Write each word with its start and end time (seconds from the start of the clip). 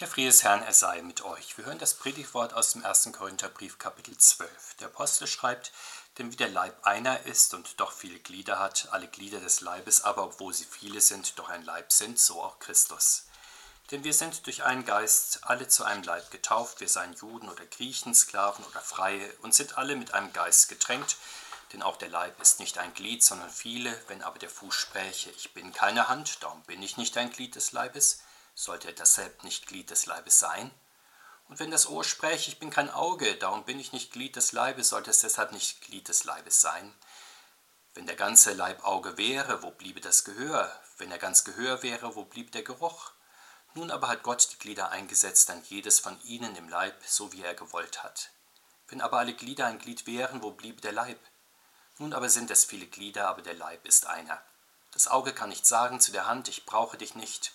Der 0.00 0.06
Friede 0.06 0.28
des 0.28 0.44
Herrn, 0.44 0.62
er 0.62 0.74
sei 0.74 1.02
mit 1.02 1.24
euch. 1.24 1.58
Wir 1.58 1.64
hören 1.64 1.80
das 1.80 1.94
Predigtwort 1.94 2.54
aus 2.54 2.70
dem 2.70 2.84
1. 2.84 3.10
Korintherbrief, 3.10 3.80
Kapitel 3.80 4.16
12. 4.16 4.76
Der 4.78 4.86
Apostel 4.86 5.26
schreibt, 5.26 5.72
denn 6.18 6.30
wie 6.30 6.36
der 6.36 6.50
Leib 6.50 6.86
einer 6.86 7.26
ist 7.26 7.52
und 7.52 7.80
doch 7.80 7.90
viele 7.90 8.20
Glieder 8.20 8.60
hat, 8.60 8.90
alle 8.92 9.08
Glieder 9.08 9.40
des 9.40 9.60
Leibes 9.60 10.02
aber, 10.02 10.22
obwohl 10.22 10.54
sie 10.54 10.66
viele 10.66 11.00
sind, 11.00 11.36
doch 11.40 11.48
ein 11.48 11.64
Leib 11.64 11.90
sind, 11.90 12.20
so 12.20 12.40
auch 12.40 12.60
Christus. 12.60 13.24
Denn 13.90 14.04
wir 14.04 14.14
sind 14.14 14.46
durch 14.46 14.62
einen 14.62 14.84
Geist 14.84 15.40
alle 15.42 15.66
zu 15.66 15.82
einem 15.82 16.04
Leib 16.04 16.30
getauft, 16.30 16.78
wir 16.78 16.88
seien 16.88 17.14
Juden 17.14 17.48
oder 17.48 17.66
Griechen, 17.66 18.14
Sklaven 18.14 18.64
oder 18.66 18.80
Freie, 18.80 19.32
und 19.42 19.52
sind 19.52 19.78
alle 19.78 19.96
mit 19.96 20.14
einem 20.14 20.32
Geist 20.32 20.68
getränkt, 20.68 21.16
denn 21.72 21.82
auch 21.82 21.96
der 21.96 22.08
Leib 22.08 22.40
ist 22.40 22.60
nicht 22.60 22.78
ein 22.78 22.94
Glied, 22.94 23.24
sondern 23.24 23.50
viele, 23.50 24.00
wenn 24.06 24.22
aber 24.22 24.38
der 24.38 24.48
Fuß 24.48 24.76
spräche, 24.76 25.30
ich 25.30 25.54
bin 25.54 25.72
keine 25.72 26.08
Hand, 26.08 26.40
darum 26.44 26.62
bin 26.62 26.84
ich 26.84 26.98
nicht 26.98 27.18
ein 27.18 27.30
Glied 27.30 27.56
des 27.56 27.72
Leibes, 27.72 28.20
sollte 28.58 28.92
deshalb 28.92 29.44
nicht 29.44 29.66
Glied 29.66 29.90
des 29.90 30.06
Leibes 30.06 30.40
sein? 30.40 30.72
Und 31.48 31.60
wenn 31.60 31.70
das 31.70 31.86
Ohr 31.86 32.02
spräche, 32.02 32.50
ich 32.50 32.58
bin 32.58 32.70
kein 32.70 32.90
Auge, 32.90 33.36
darum 33.36 33.64
bin 33.64 33.78
ich 33.78 33.92
nicht 33.92 34.12
Glied 34.12 34.34
des 34.34 34.52
Leibes, 34.52 34.88
sollte 34.88 35.10
es 35.10 35.20
deshalb 35.20 35.52
nicht 35.52 35.80
Glied 35.82 36.08
des 36.08 36.24
Leibes 36.24 36.60
sein? 36.60 36.92
Wenn 37.94 38.06
der 38.06 38.16
ganze 38.16 38.52
Leib 38.52 38.84
Auge 38.84 39.16
wäre, 39.16 39.62
wo 39.62 39.70
bliebe 39.70 40.00
das 40.00 40.24
Gehör? 40.24 40.70
Wenn 40.98 41.10
er 41.12 41.18
ganz 41.18 41.44
Gehör 41.44 41.82
wäre, 41.84 42.16
wo 42.16 42.24
blieb 42.24 42.50
der 42.50 42.62
Geruch? 42.62 43.12
Nun 43.74 43.92
aber 43.92 44.08
hat 44.08 44.24
Gott 44.24 44.48
die 44.52 44.58
Glieder 44.58 44.90
eingesetzt, 44.90 45.48
an 45.50 45.62
jedes 45.68 46.00
von 46.00 46.20
ihnen 46.24 46.56
im 46.56 46.68
Leib, 46.68 46.96
so 47.06 47.32
wie 47.32 47.42
er 47.42 47.54
gewollt 47.54 48.02
hat. 48.02 48.30
Wenn 48.88 49.00
aber 49.00 49.18
alle 49.18 49.34
Glieder 49.34 49.66
ein 49.66 49.78
Glied 49.78 50.06
wären, 50.06 50.42
wo 50.42 50.50
bliebe 50.50 50.80
der 50.80 50.92
Leib? 50.92 51.20
Nun 51.98 52.12
aber 52.12 52.28
sind 52.28 52.50
es 52.50 52.64
viele 52.64 52.86
Glieder, 52.86 53.28
aber 53.28 53.42
der 53.42 53.54
Leib 53.54 53.86
ist 53.86 54.06
einer. 54.06 54.42
Das 54.92 55.06
Auge 55.06 55.32
kann 55.32 55.50
nicht 55.50 55.66
sagen 55.66 56.00
zu 56.00 56.10
der 56.10 56.26
Hand, 56.26 56.48
ich 56.48 56.66
brauche 56.66 56.96
dich 56.96 57.14
nicht, 57.14 57.52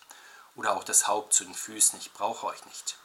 oder 0.56 0.76
auch 0.76 0.84
das 0.84 1.08
Haupt 1.08 1.34
zu 1.34 1.44
den 1.44 1.56
Füßen, 1.56 2.00
ich 2.00 2.14
brauche 2.14 2.48
euch 2.48 2.66
nicht. 2.66 2.98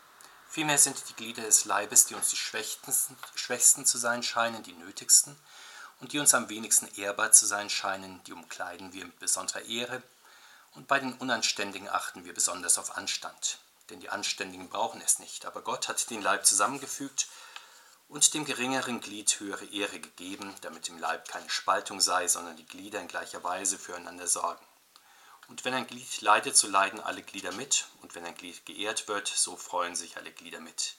Vielmehr 0.50 0.78
sind 0.78 1.08
die 1.08 1.14
Glieder 1.14 1.42
des 1.42 1.64
Leibes, 1.66 2.06
die 2.06 2.14
uns 2.14 2.30
die 2.30 2.36
schwächsten, 2.36 3.86
zu 3.86 3.98
sein 3.98 4.22
scheinen, 4.22 4.62
die 4.62 4.72
nötigsten, 4.72 5.36
und 6.00 6.12
die 6.12 6.18
uns 6.18 6.32
am 6.34 6.48
wenigsten 6.48 6.88
ehrbar 6.96 7.32
zu 7.32 7.44
sein 7.46 7.68
scheinen, 7.70 8.22
die 8.24 8.32
umkleiden 8.32 8.92
wir 8.92 9.04
mit 9.04 9.18
besonderer 9.18 9.62
Ehre, 9.62 10.02
und 10.74 10.86
bei 10.86 11.00
den 11.00 11.14
Unanständigen 11.14 11.88
achten 11.88 12.24
wir 12.24 12.34
besonders 12.34 12.78
auf 12.78 12.96
Anstand. 12.96 13.58
Denn 13.90 14.00
die 14.00 14.10
Anständigen 14.10 14.68
brauchen 14.68 15.00
es 15.00 15.18
nicht, 15.18 15.44
aber 15.46 15.62
Gott 15.62 15.88
hat 15.88 16.10
den 16.10 16.22
Leib 16.22 16.46
zusammengefügt 16.46 17.26
und 18.08 18.32
dem 18.34 18.44
geringeren 18.44 19.00
Glied 19.00 19.40
höhere 19.40 19.64
Ehre 19.66 19.98
gegeben, 20.00 20.54
damit 20.60 20.88
im 20.88 20.98
Leib 20.98 21.28
keine 21.28 21.48
Spaltung 21.50 22.00
sei, 22.00 22.28
sondern 22.28 22.56
die 22.56 22.66
Glieder 22.66 23.00
in 23.00 23.08
gleicher 23.08 23.42
Weise 23.44 23.78
füreinander 23.78 24.26
sorgen. 24.26 24.64
Und 25.48 25.64
wenn 25.64 25.74
ein 25.74 25.86
Glied 25.86 26.20
leidet, 26.20 26.56
so 26.56 26.68
leiden 26.68 27.00
alle 27.00 27.22
Glieder 27.22 27.52
mit, 27.52 27.86
und 28.02 28.14
wenn 28.14 28.24
ein 28.24 28.34
Glied 28.34 28.64
geehrt 28.66 29.08
wird, 29.08 29.28
so 29.28 29.56
freuen 29.56 29.96
sich 29.96 30.16
alle 30.16 30.30
Glieder 30.30 30.60
mit. 30.60 30.96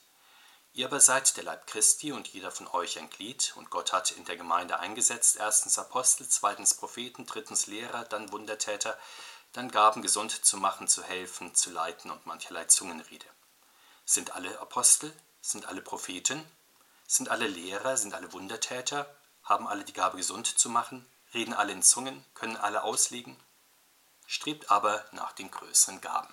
Ihr 0.72 0.86
aber 0.86 1.00
seid 1.00 1.36
der 1.36 1.44
Leib 1.44 1.66
Christi 1.66 2.12
und 2.12 2.28
jeder 2.28 2.50
von 2.50 2.66
euch 2.68 2.98
ein 2.98 3.10
Glied, 3.10 3.52
und 3.56 3.70
Gott 3.70 3.92
hat 3.92 4.10
in 4.12 4.24
der 4.24 4.36
Gemeinde 4.36 4.78
eingesetzt, 4.78 5.36
erstens 5.36 5.78
Apostel, 5.78 6.28
zweitens 6.28 6.74
Propheten, 6.74 7.26
drittens 7.26 7.66
Lehrer, 7.66 8.04
dann 8.04 8.30
Wundertäter, 8.32 8.98
dann 9.52 9.70
Gaben 9.70 10.02
gesund 10.02 10.44
zu 10.44 10.56
machen, 10.56 10.86
zu 10.86 11.02
helfen, 11.02 11.54
zu 11.54 11.70
leiten 11.70 12.10
und 12.10 12.26
mancherlei 12.26 12.64
Zungenrede. 12.64 13.26
Sind 14.04 14.32
alle 14.34 14.58
Apostel? 14.60 15.12
Sind 15.40 15.66
alle 15.66 15.82
Propheten? 15.82 16.44
Sind 17.06 17.28
alle 17.28 17.46
Lehrer? 17.46 17.96
Sind 17.96 18.14
alle 18.14 18.32
Wundertäter? 18.32 19.12
Haben 19.42 19.66
alle 19.66 19.84
die 19.84 19.92
Gabe 19.92 20.16
gesund 20.16 20.46
zu 20.46 20.68
machen? 20.68 21.04
Reden 21.34 21.54
alle 21.54 21.72
in 21.72 21.82
Zungen? 21.82 22.24
Können 22.34 22.56
alle 22.56 22.82
auslegen? 22.82 23.36
Strebt 24.30 24.70
aber 24.70 25.04
nach 25.10 25.32
den 25.32 25.50
größeren 25.50 26.00
Gaben. 26.00 26.32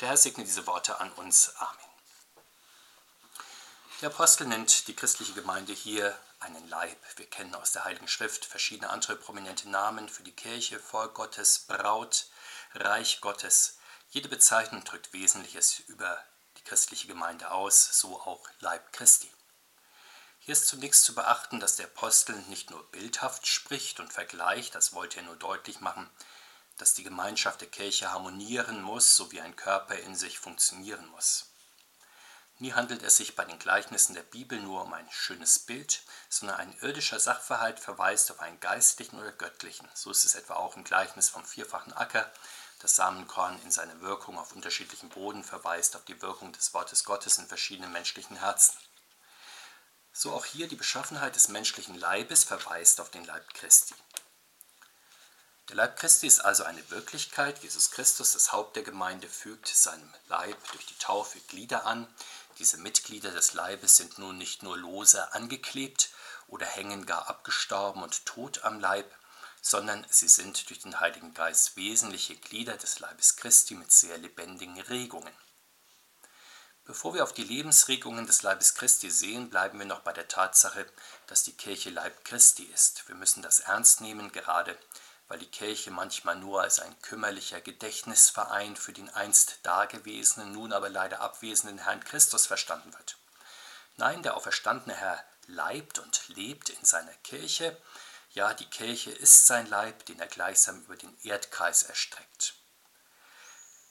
Der 0.00 0.08
Herr 0.08 0.16
segne 0.16 0.42
diese 0.42 0.66
Worte 0.66 0.98
an 0.98 1.12
uns. 1.12 1.54
Amen. 1.56 1.78
Der 4.00 4.10
Apostel 4.10 4.48
nennt 4.48 4.88
die 4.88 4.96
christliche 4.96 5.32
Gemeinde 5.32 5.72
hier 5.72 6.18
einen 6.40 6.68
Leib. 6.68 6.98
Wir 7.14 7.30
kennen 7.30 7.54
aus 7.54 7.70
der 7.70 7.84
Heiligen 7.84 8.08
Schrift 8.08 8.44
verschiedene 8.44 8.90
andere 8.90 9.14
prominente 9.14 9.70
Namen 9.70 10.08
für 10.08 10.24
die 10.24 10.34
Kirche, 10.34 10.80
Volk 10.80 11.14
Gottes, 11.14 11.60
Braut, 11.60 12.26
Reich 12.74 13.20
Gottes. 13.20 13.78
Jede 14.10 14.28
Bezeichnung 14.28 14.82
drückt 14.82 15.12
Wesentliches 15.12 15.78
über 15.86 16.20
die 16.58 16.64
christliche 16.64 17.06
Gemeinde 17.06 17.52
aus, 17.52 18.00
so 18.00 18.20
auch 18.22 18.44
Leib 18.58 18.92
Christi. 18.92 19.30
Hier 20.40 20.52
ist 20.52 20.66
zunächst 20.66 21.04
zu 21.04 21.14
beachten, 21.14 21.60
dass 21.60 21.76
der 21.76 21.86
Apostel 21.86 22.34
nicht 22.48 22.70
nur 22.70 22.82
bildhaft 22.90 23.46
spricht 23.46 24.00
und 24.00 24.12
vergleicht, 24.12 24.74
das 24.74 24.94
wollte 24.94 25.18
er 25.18 25.22
nur 25.22 25.36
deutlich 25.36 25.80
machen, 25.80 26.10
dass 26.76 26.94
die 26.94 27.04
Gemeinschaft 27.04 27.60
der 27.60 27.68
Kirche 27.68 28.12
harmonieren 28.12 28.82
muss, 28.82 29.16
so 29.16 29.30
wie 29.32 29.40
ein 29.40 29.56
Körper 29.56 29.96
in 29.96 30.14
sich 30.14 30.38
funktionieren 30.38 31.06
muss. 31.08 31.46
Nie 32.58 32.72
handelt 32.72 33.02
es 33.02 33.16
sich 33.16 33.34
bei 33.34 33.44
den 33.44 33.58
Gleichnissen 33.58 34.14
der 34.14 34.22
Bibel 34.22 34.60
nur 34.60 34.82
um 34.82 34.92
ein 34.92 35.10
schönes 35.10 35.58
Bild, 35.58 36.02
sondern 36.28 36.56
ein 36.56 36.78
irdischer 36.80 37.18
Sachverhalt 37.18 37.80
verweist 37.80 38.30
auf 38.30 38.40
einen 38.40 38.60
geistlichen 38.60 39.18
oder 39.18 39.32
göttlichen. 39.32 39.88
So 39.94 40.10
ist 40.10 40.24
es 40.24 40.36
etwa 40.36 40.54
auch 40.54 40.76
im 40.76 40.84
Gleichnis 40.84 41.28
vom 41.28 41.44
vierfachen 41.44 41.92
Acker. 41.92 42.32
Das 42.78 42.94
Samenkorn 42.96 43.60
in 43.62 43.72
seiner 43.72 44.00
Wirkung 44.00 44.38
auf 44.38 44.52
unterschiedlichen 44.52 45.08
Boden 45.08 45.42
verweist 45.42 45.96
auf 45.96 46.04
die 46.04 46.20
Wirkung 46.22 46.52
des 46.52 46.72
Wortes 46.74 47.04
Gottes 47.04 47.38
in 47.38 47.48
verschiedenen 47.48 47.92
menschlichen 47.92 48.36
Herzen. 48.36 48.76
So 50.12 50.32
auch 50.32 50.44
hier 50.44 50.68
die 50.68 50.76
Beschaffenheit 50.76 51.34
des 51.34 51.48
menschlichen 51.48 51.98
Leibes 51.98 52.44
verweist 52.44 53.00
auf 53.00 53.10
den 53.10 53.24
Leib 53.24 53.52
Christi. 53.54 53.94
Der 55.70 55.76
Leib 55.76 55.96
Christi 55.96 56.26
ist 56.26 56.40
also 56.40 56.64
eine 56.64 56.90
Wirklichkeit. 56.90 57.62
Jesus 57.62 57.90
Christus, 57.90 58.32
das 58.32 58.52
Haupt 58.52 58.76
der 58.76 58.82
Gemeinde, 58.82 59.28
fügt 59.28 59.66
seinem 59.66 60.12
Leib 60.28 60.58
durch 60.72 60.84
die 60.84 60.98
Taufe 60.98 61.38
Glieder 61.48 61.86
an. 61.86 62.06
Diese 62.58 62.76
Mitglieder 62.76 63.30
des 63.30 63.54
Leibes 63.54 63.96
sind 63.96 64.18
nun 64.18 64.36
nicht 64.36 64.62
nur 64.62 64.76
lose 64.76 65.32
angeklebt 65.32 66.10
oder 66.48 66.66
hängen 66.66 67.06
gar 67.06 67.28
abgestorben 67.28 68.02
und 68.02 68.26
tot 68.26 68.62
am 68.62 68.78
Leib, 68.78 69.10
sondern 69.62 70.06
sie 70.10 70.28
sind 70.28 70.68
durch 70.68 70.80
den 70.80 71.00
Heiligen 71.00 71.32
Geist 71.32 71.76
wesentliche 71.76 72.36
Glieder 72.36 72.76
des 72.76 73.00
Leibes 73.00 73.36
Christi 73.36 73.74
mit 73.74 73.90
sehr 73.90 74.18
lebendigen 74.18 74.78
Regungen. 74.82 75.32
Bevor 76.84 77.14
wir 77.14 77.24
auf 77.24 77.32
die 77.32 77.44
Lebensregungen 77.44 78.26
des 78.26 78.42
Leibes 78.42 78.74
Christi 78.74 79.10
sehen, 79.10 79.48
bleiben 79.48 79.78
wir 79.78 79.86
noch 79.86 80.00
bei 80.00 80.12
der 80.12 80.28
Tatsache, 80.28 80.86
dass 81.26 81.42
die 81.42 81.56
Kirche 81.56 81.88
Leib 81.88 82.26
Christi 82.26 82.64
ist. 82.64 83.08
Wir 83.08 83.14
müssen 83.14 83.42
das 83.42 83.60
ernst 83.60 84.02
nehmen, 84.02 84.30
gerade 84.30 84.78
weil 85.28 85.38
die 85.38 85.50
Kirche 85.50 85.90
manchmal 85.90 86.36
nur 86.36 86.62
als 86.62 86.80
ein 86.80 87.00
kümmerlicher 87.02 87.60
Gedächtnisverein 87.60 88.76
für 88.76 88.92
den 88.92 89.08
einst 89.10 89.60
dagewesenen, 89.62 90.52
nun 90.52 90.72
aber 90.72 90.88
leider 90.88 91.20
abwesenden 91.20 91.78
Herrn 91.78 92.04
Christus 92.04 92.46
verstanden 92.46 92.92
wird. 92.92 93.16
Nein, 93.96 94.22
der 94.22 94.36
auferstandene 94.36 94.94
Herr 94.94 95.24
leibt 95.46 95.98
und 95.98 96.28
lebt 96.28 96.68
in 96.68 96.84
seiner 96.84 97.14
Kirche. 97.22 97.76
Ja, 98.30 98.52
die 98.52 98.68
Kirche 98.68 99.12
ist 99.12 99.46
sein 99.46 99.66
Leib, 99.68 100.04
den 100.06 100.18
er 100.18 100.26
gleichsam 100.26 100.80
über 100.82 100.96
den 100.96 101.16
Erdkreis 101.22 101.84
erstreckt. 101.84 102.54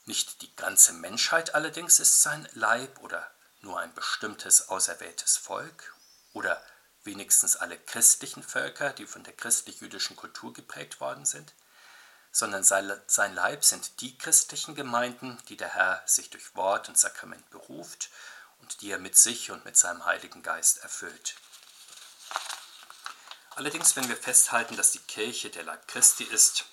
Nicht 0.05 0.41
die 0.41 0.53
ganze 0.55 0.93
Menschheit 0.93 1.55
allerdings 1.55 1.99
ist 1.99 2.21
sein 2.21 2.47
Leib 2.53 2.99
oder 2.99 3.31
nur 3.61 3.79
ein 3.79 3.93
bestimmtes 3.93 4.67
auserwähltes 4.67 5.37
Volk 5.37 5.95
oder 6.33 6.61
wenigstens 7.03 7.55
alle 7.55 7.77
christlichen 7.77 8.43
Völker, 8.43 8.91
die 8.91 9.05
von 9.05 9.23
der 9.23 9.33
christlich-jüdischen 9.33 10.15
Kultur 10.15 10.53
geprägt 10.53 10.99
worden 10.99 11.25
sind, 11.25 11.53
sondern 12.31 12.63
sein 12.63 13.35
Leib 13.35 13.63
sind 13.63 14.01
die 14.01 14.17
christlichen 14.17 14.73
Gemeinden, 14.73 15.37
die 15.49 15.57
der 15.57 15.75
Herr 15.75 16.01
sich 16.05 16.29
durch 16.29 16.55
Wort 16.55 16.89
und 16.89 16.97
Sakrament 16.97 17.47
beruft 17.51 18.09
und 18.59 18.81
die 18.81 18.91
er 18.91 18.97
mit 18.97 19.15
sich 19.15 19.51
und 19.51 19.65
mit 19.65 19.77
seinem 19.77 20.05
Heiligen 20.05 20.41
Geist 20.41 20.79
erfüllt. 20.79 21.35
Allerdings, 23.55 23.95
wenn 23.95 24.09
wir 24.09 24.17
festhalten, 24.17 24.77
dass 24.77 24.91
die 24.91 24.99
Kirche 24.99 25.51
der 25.51 25.63
Leib 25.63 25.87
Christi 25.87 26.23
ist, 26.23 26.65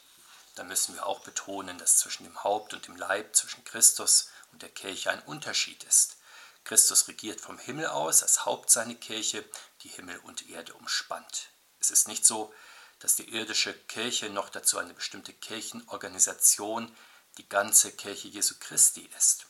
dann 0.54 0.66
müssen 0.66 0.94
wir 0.94 1.06
auch 1.06 1.20
betonen, 1.20 1.76
dass 1.76 1.98
zwischen 1.98 2.24
dem 2.24 2.42
Haupt 2.42 2.72
und 2.72 2.86
dem 2.86 2.96
Leib, 2.96 3.36
zwischen 3.36 3.64
Christus 3.64 4.30
und 4.52 4.62
der 4.62 4.70
Kirche 4.70 5.10
ein 5.10 5.22
Unterschied 5.22 5.84
ist. 5.84 6.16
Christus 6.64 7.06
regiert 7.08 7.40
vom 7.40 7.58
Himmel 7.58 7.86
aus 7.86 8.22
als 8.22 8.46
Haupt 8.46 8.70
seine 8.70 8.94
Kirche, 8.94 9.44
die 9.82 9.88
Himmel 9.88 10.18
und 10.18 10.48
Erde 10.50 10.74
umspannt. 10.74 11.50
Es 11.80 11.90
ist 11.90 12.08
nicht 12.08 12.24
so, 12.26 12.52
dass 12.98 13.16
die 13.16 13.28
irdische 13.34 13.72
Kirche 13.72 14.30
noch 14.30 14.50
dazu 14.50 14.78
eine 14.78 14.94
bestimmte 14.94 15.32
Kirchenorganisation, 15.32 16.94
die 17.38 17.48
ganze 17.48 17.92
Kirche 17.92 18.28
Jesu 18.28 18.56
Christi 18.60 19.08
ist. 19.16 19.46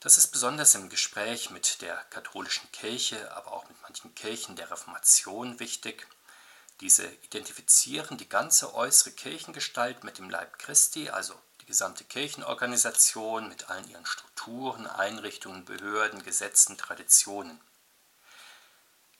Das 0.00 0.18
ist 0.18 0.28
besonders 0.28 0.74
im 0.74 0.88
Gespräch 0.88 1.50
mit 1.50 1.80
der 1.80 1.96
katholischen 2.10 2.70
Kirche, 2.72 3.34
aber 3.34 3.52
auch 3.52 3.68
mit 3.68 3.80
manchen 3.82 4.14
Kirchen 4.14 4.56
der 4.56 4.70
Reformation 4.70 5.58
wichtig. 5.58 6.06
Diese 6.80 7.06
identifizieren 7.06 8.18
die 8.18 8.28
ganze 8.28 8.74
äußere 8.74 9.12
Kirchengestalt 9.12 10.04
mit 10.04 10.18
dem 10.18 10.28
Leib 10.28 10.58
Christi, 10.58 11.08
also 11.08 11.34
die 11.62 11.66
gesamte 11.66 12.04
Kirchenorganisation 12.04 13.48
mit 13.48 13.70
allen 13.70 13.88
ihren 13.88 14.04
Strukturen, 14.04 14.86
Einrichtungen, 14.86 15.64
Behörden, 15.64 16.22
Gesetzen, 16.22 16.76
Traditionen. 16.76 17.60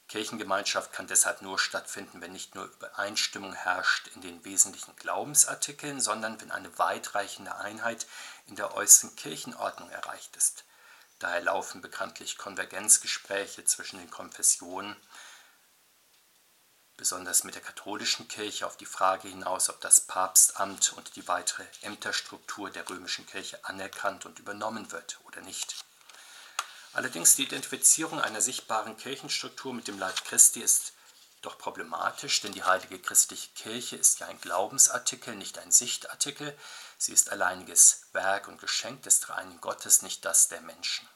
Kirchengemeinschaft 0.07 0.93
kann 0.93 1.07
deshalb 1.07 1.41
nur 1.41 1.59
stattfinden, 1.59 2.21
wenn 2.21 2.31
nicht 2.31 2.55
nur 2.55 2.65
Übereinstimmung 2.65 3.53
herrscht 3.53 4.07
in 4.15 4.21
den 4.21 4.45
wesentlichen 4.45 4.95
Glaubensartikeln, 4.95 5.99
sondern 5.99 6.39
wenn 6.39 6.51
eine 6.51 6.77
weitreichende 6.77 7.55
Einheit 7.55 8.07
in 8.45 8.55
der 8.55 8.73
äußeren 8.73 9.15
Kirchenordnung 9.17 9.89
erreicht 9.89 10.35
ist. 10.37 10.63
Daher 11.19 11.41
laufen 11.41 11.81
bekanntlich 11.81 12.37
Konvergenzgespräche 12.37 13.65
zwischen 13.65 13.99
den 13.99 14.09
Konfessionen, 14.09 14.95
besonders 16.95 17.43
mit 17.43 17.55
der 17.55 17.61
katholischen 17.61 18.27
Kirche, 18.27 18.65
auf 18.65 18.77
die 18.77 18.85
Frage 18.85 19.27
hinaus, 19.27 19.69
ob 19.69 19.81
das 19.81 20.01
Papstamt 20.01 20.93
und 20.93 21.15
die 21.15 21.27
weitere 21.27 21.65
Ämterstruktur 21.81 22.69
der 22.69 22.89
römischen 22.89 23.25
Kirche 23.25 23.63
anerkannt 23.65 24.25
und 24.25 24.39
übernommen 24.39 24.91
wird 24.91 25.19
oder 25.25 25.41
nicht. 25.41 25.75
Allerdings 26.97 27.35
die 27.35 27.43
Identifizierung 27.43 28.19
einer 28.19 28.41
sichtbaren 28.41 28.97
Kirchenstruktur 28.97 29.71
mit 29.71 29.87
dem 29.87 29.99
Leib 29.99 30.25
Christi 30.25 30.61
ist 30.61 30.93
doch 31.43 31.59
problematisch, 31.59 32.41
denn 32.41 32.53
die 32.53 32.63
heilige 32.63 32.97
christliche 32.97 33.51
Kirche 33.53 33.97
ist 33.97 34.19
ja 34.19 34.25
ein 34.25 34.41
Glaubensartikel, 34.41 35.35
nicht 35.35 35.59
ein 35.59 35.71
Sichtartikel. 35.71 36.57
Sie 36.97 37.13
ist 37.13 37.29
alleiniges 37.29 38.07
Werk 38.13 38.47
und 38.47 38.59
Geschenk 38.59 39.03
des 39.03 39.19
dreieinigen 39.19 39.61
Gottes, 39.61 40.01
nicht 40.01 40.25
das 40.25 40.47
der 40.47 40.61
Menschen. 40.61 41.07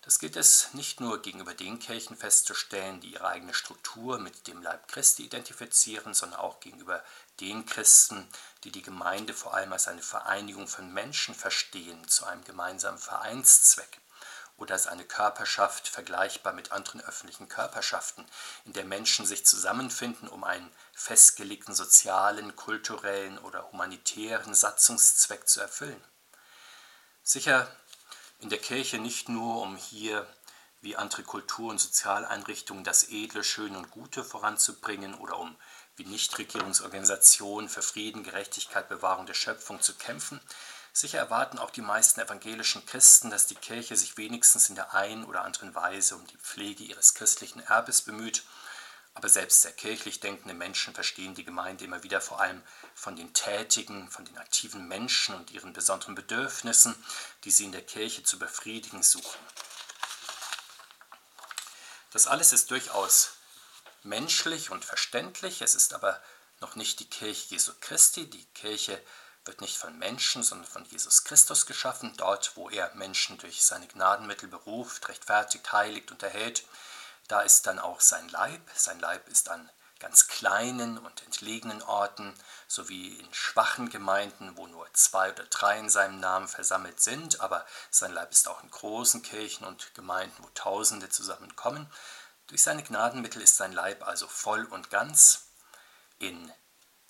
Das 0.00 0.18
gilt 0.18 0.36
es 0.36 0.72
nicht 0.72 1.00
nur 1.00 1.20
gegenüber 1.20 1.52
den 1.52 1.78
Kirchen 1.78 2.16
festzustellen, 2.16 3.02
die 3.02 3.12
ihre 3.12 3.28
eigene 3.28 3.52
Struktur 3.52 4.18
mit 4.18 4.46
dem 4.46 4.62
Leib 4.62 4.88
Christi 4.88 5.26
identifizieren, 5.26 6.14
sondern 6.14 6.40
auch 6.40 6.60
gegenüber 6.60 7.04
den 7.40 7.66
Christen, 7.66 8.26
die 8.64 8.72
die 8.72 8.80
Gemeinde 8.80 9.34
vor 9.34 9.52
allem 9.52 9.74
als 9.74 9.86
eine 9.86 10.02
Vereinigung 10.02 10.66
von 10.66 10.90
Menschen 10.94 11.34
verstehen, 11.34 12.08
zu 12.08 12.24
einem 12.24 12.42
gemeinsamen 12.44 12.98
Vereinszweck 12.98 13.99
oder 14.60 14.74
als 14.74 14.86
eine 14.86 15.04
Körperschaft 15.04 15.88
vergleichbar 15.88 16.52
mit 16.52 16.70
anderen 16.70 17.00
öffentlichen 17.00 17.48
Körperschaften, 17.48 18.24
in 18.66 18.74
der 18.74 18.84
Menschen 18.84 19.26
sich 19.26 19.44
zusammenfinden, 19.46 20.28
um 20.28 20.44
einen 20.44 20.70
festgelegten 20.92 21.74
sozialen, 21.74 22.54
kulturellen 22.54 23.38
oder 23.38 23.72
humanitären 23.72 24.54
Satzungszweck 24.54 25.48
zu 25.48 25.60
erfüllen. 25.60 26.02
Sicher 27.22 27.74
in 28.40 28.50
der 28.50 28.58
Kirche 28.58 28.98
nicht 28.98 29.28
nur, 29.28 29.62
um 29.62 29.76
hier 29.76 30.26
wie 30.82 30.96
andere 30.96 31.22
Kultur- 31.22 31.70
und 31.70 31.78
Sozialeinrichtungen 31.78 32.84
das 32.84 33.08
Edle, 33.10 33.44
Schöne 33.44 33.78
und 33.78 33.90
Gute 33.90 34.24
voranzubringen 34.24 35.14
oder 35.14 35.38
um 35.38 35.56
wie 35.96 36.04
Nichtregierungsorganisationen 36.04 37.68
für 37.68 37.82
Frieden, 37.82 38.24
Gerechtigkeit, 38.24 38.88
Bewahrung 38.88 39.26
der 39.26 39.34
Schöpfung 39.34 39.82
zu 39.82 39.94
kämpfen. 39.94 40.40
Sicher 40.92 41.18
erwarten 41.18 41.58
auch 41.58 41.70
die 41.70 41.82
meisten 41.82 42.20
evangelischen 42.20 42.84
Christen, 42.86 43.30
dass 43.30 43.46
die 43.46 43.54
Kirche 43.54 43.96
sich 43.96 44.16
wenigstens 44.16 44.68
in 44.68 44.74
der 44.74 44.94
einen 44.94 45.24
oder 45.24 45.44
anderen 45.44 45.74
Weise 45.74 46.16
um 46.16 46.26
die 46.26 46.38
Pflege 46.38 46.84
ihres 46.84 47.14
christlichen 47.14 47.60
Erbes 47.60 48.02
bemüht 48.02 48.42
aber 49.14 49.28
selbst 49.28 49.62
sehr 49.62 49.72
kirchlich 49.72 50.20
denkende 50.20 50.54
Menschen 50.54 50.94
verstehen 50.94 51.34
die 51.34 51.44
Gemeinde 51.44 51.84
immer 51.84 52.02
wieder 52.02 52.20
vor 52.20 52.40
allem 52.40 52.62
von 52.94 53.16
den 53.16 53.34
tätigen, 53.34 54.10
von 54.10 54.24
den 54.24 54.38
aktiven 54.38 54.86
Menschen 54.86 55.34
und 55.34 55.50
ihren 55.50 55.72
besonderen 55.72 56.14
Bedürfnissen, 56.14 56.94
die 57.44 57.50
sie 57.50 57.64
in 57.64 57.72
der 57.72 57.84
Kirche 57.84 58.22
zu 58.22 58.38
befriedigen 58.38 59.02
suchen. 59.02 59.38
Das 62.12 62.26
alles 62.26 62.52
ist 62.52 62.70
durchaus 62.70 63.32
menschlich 64.02 64.70
und 64.70 64.84
verständlich, 64.84 65.60
es 65.60 65.74
ist 65.74 65.92
aber 65.92 66.20
noch 66.60 66.76
nicht 66.76 67.00
die 67.00 67.08
Kirche 67.08 67.48
Jesu 67.50 67.72
Christi. 67.80 68.28
Die 68.28 68.44
Kirche 68.54 69.00
wird 69.44 69.60
nicht 69.60 69.78
von 69.78 69.98
Menschen, 69.98 70.42
sondern 70.42 70.68
von 70.68 70.84
Jesus 70.84 71.24
Christus 71.24 71.66
geschaffen, 71.66 72.12
dort, 72.16 72.56
wo 72.56 72.68
er 72.68 72.94
Menschen 72.94 73.38
durch 73.38 73.64
seine 73.64 73.86
Gnadenmittel 73.88 74.48
beruft, 74.48 75.08
rechtfertigt, 75.08 75.72
heiligt 75.72 76.10
und 76.10 76.22
erhält. 76.22 76.64
Da 77.28 77.40
ist 77.40 77.66
dann 77.66 77.78
auch 77.78 78.00
sein 78.00 78.28
Leib. 78.28 78.62
Sein 78.74 79.00
Leib 79.00 79.28
ist 79.28 79.48
an 79.48 79.70
ganz 80.00 80.26
kleinen 80.28 80.98
und 80.98 81.22
entlegenen 81.24 81.82
Orten 81.82 82.34
sowie 82.66 83.18
in 83.18 83.32
schwachen 83.34 83.90
Gemeinden, 83.90 84.56
wo 84.56 84.66
nur 84.66 84.86
zwei 84.94 85.30
oder 85.30 85.44
drei 85.44 85.78
in 85.78 85.90
seinem 85.90 86.18
Namen 86.20 86.48
versammelt 86.48 87.00
sind, 87.00 87.40
aber 87.40 87.66
sein 87.90 88.12
Leib 88.12 88.32
ist 88.32 88.48
auch 88.48 88.62
in 88.62 88.70
großen 88.70 89.22
Kirchen 89.22 89.66
und 89.66 89.94
Gemeinden, 89.94 90.42
wo 90.42 90.48
Tausende 90.54 91.10
zusammenkommen. 91.10 91.86
Durch 92.46 92.62
seine 92.62 92.82
Gnadenmittel 92.82 93.42
ist 93.42 93.58
sein 93.58 93.72
Leib 93.72 94.06
also 94.06 94.26
voll 94.26 94.64
und 94.64 94.90
ganz 94.90 95.50
in 96.18 96.52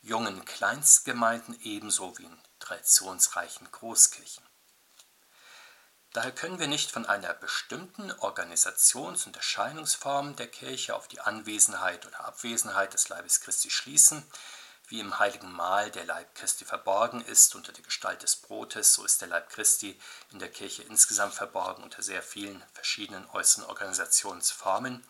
jungen 0.02 0.44
Kleinstgemeinden 0.44 1.58
ebenso 1.62 2.16
wie 2.18 2.24
in 2.24 2.38
traditionsreichen 2.58 3.70
Großkirchen. 3.70 4.44
Daher 6.12 6.32
können 6.32 6.58
wir 6.58 6.66
nicht 6.66 6.90
von 6.90 7.06
einer 7.06 7.34
bestimmten 7.34 8.10
Organisations- 8.10 9.26
und 9.26 9.36
Erscheinungsform 9.36 10.34
der 10.34 10.48
Kirche 10.48 10.96
auf 10.96 11.06
die 11.06 11.20
Anwesenheit 11.20 12.04
oder 12.04 12.24
Abwesenheit 12.24 12.94
des 12.94 13.08
Leibes 13.08 13.40
Christi 13.40 13.70
schließen. 13.70 14.24
Wie 14.88 14.98
im 14.98 15.20
heiligen 15.20 15.52
Mahl 15.52 15.92
der 15.92 16.04
Leib 16.04 16.34
Christi 16.34 16.64
verborgen 16.64 17.20
ist 17.20 17.54
unter 17.54 17.72
der 17.72 17.84
Gestalt 17.84 18.24
des 18.24 18.34
Brotes, 18.34 18.92
so 18.94 19.04
ist 19.04 19.20
der 19.20 19.28
Leib 19.28 19.48
Christi 19.50 20.00
in 20.32 20.40
der 20.40 20.50
Kirche 20.50 20.82
insgesamt 20.82 21.34
verborgen 21.34 21.84
unter 21.84 22.02
sehr 22.02 22.24
vielen 22.24 22.60
verschiedenen 22.72 23.24
äußeren 23.30 23.66
Organisationsformen. 23.66 25.06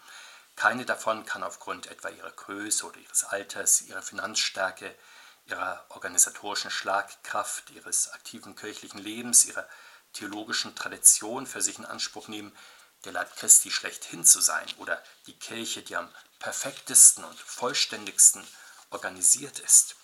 Keine 0.57 0.85
davon 0.85 1.25
kann 1.25 1.43
aufgrund 1.43 1.87
etwa 1.87 2.09
ihrer 2.09 2.31
Größe 2.31 2.87
oder 2.87 2.99
ihres 2.99 3.25
Alters, 3.25 3.83
ihrer 3.83 4.03
Finanzstärke, 4.03 4.95
ihrer 5.47 5.85
organisatorischen 5.89 6.71
Schlagkraft, 6.71 7.71
ihres 7.71 8.11
aktiven 8.11 8.55
kirchlichen 8.57 8.99
Lebens, 8.99 9.47
ihrer 9.47 9.69
theologischen 10.13 10.75
Tradition 10.75 11.47
für 11.47 11.63
sich 11.63 11.79
in 11.79 11.87
Anspruch 11.87 12.29
nehmen, 12.29 12.57
der 13.05 13.13
Leib 13.13 13.35
Christi 13.37 13.71
schlechthin 13.71 14.25
zu 14.25 14.41
sein 14.41 14.67
oder 14.79 15.03
die 15.27 15.39
Kirche, 15.39 15.83
die 15.83 15.97
am 15.97 16.13
perfektesten 16.39 17.25
und 17.25 17.39
vollständigsten 17.39 18.47
organisiert 18.91 19.59
ist. 19.61 19.97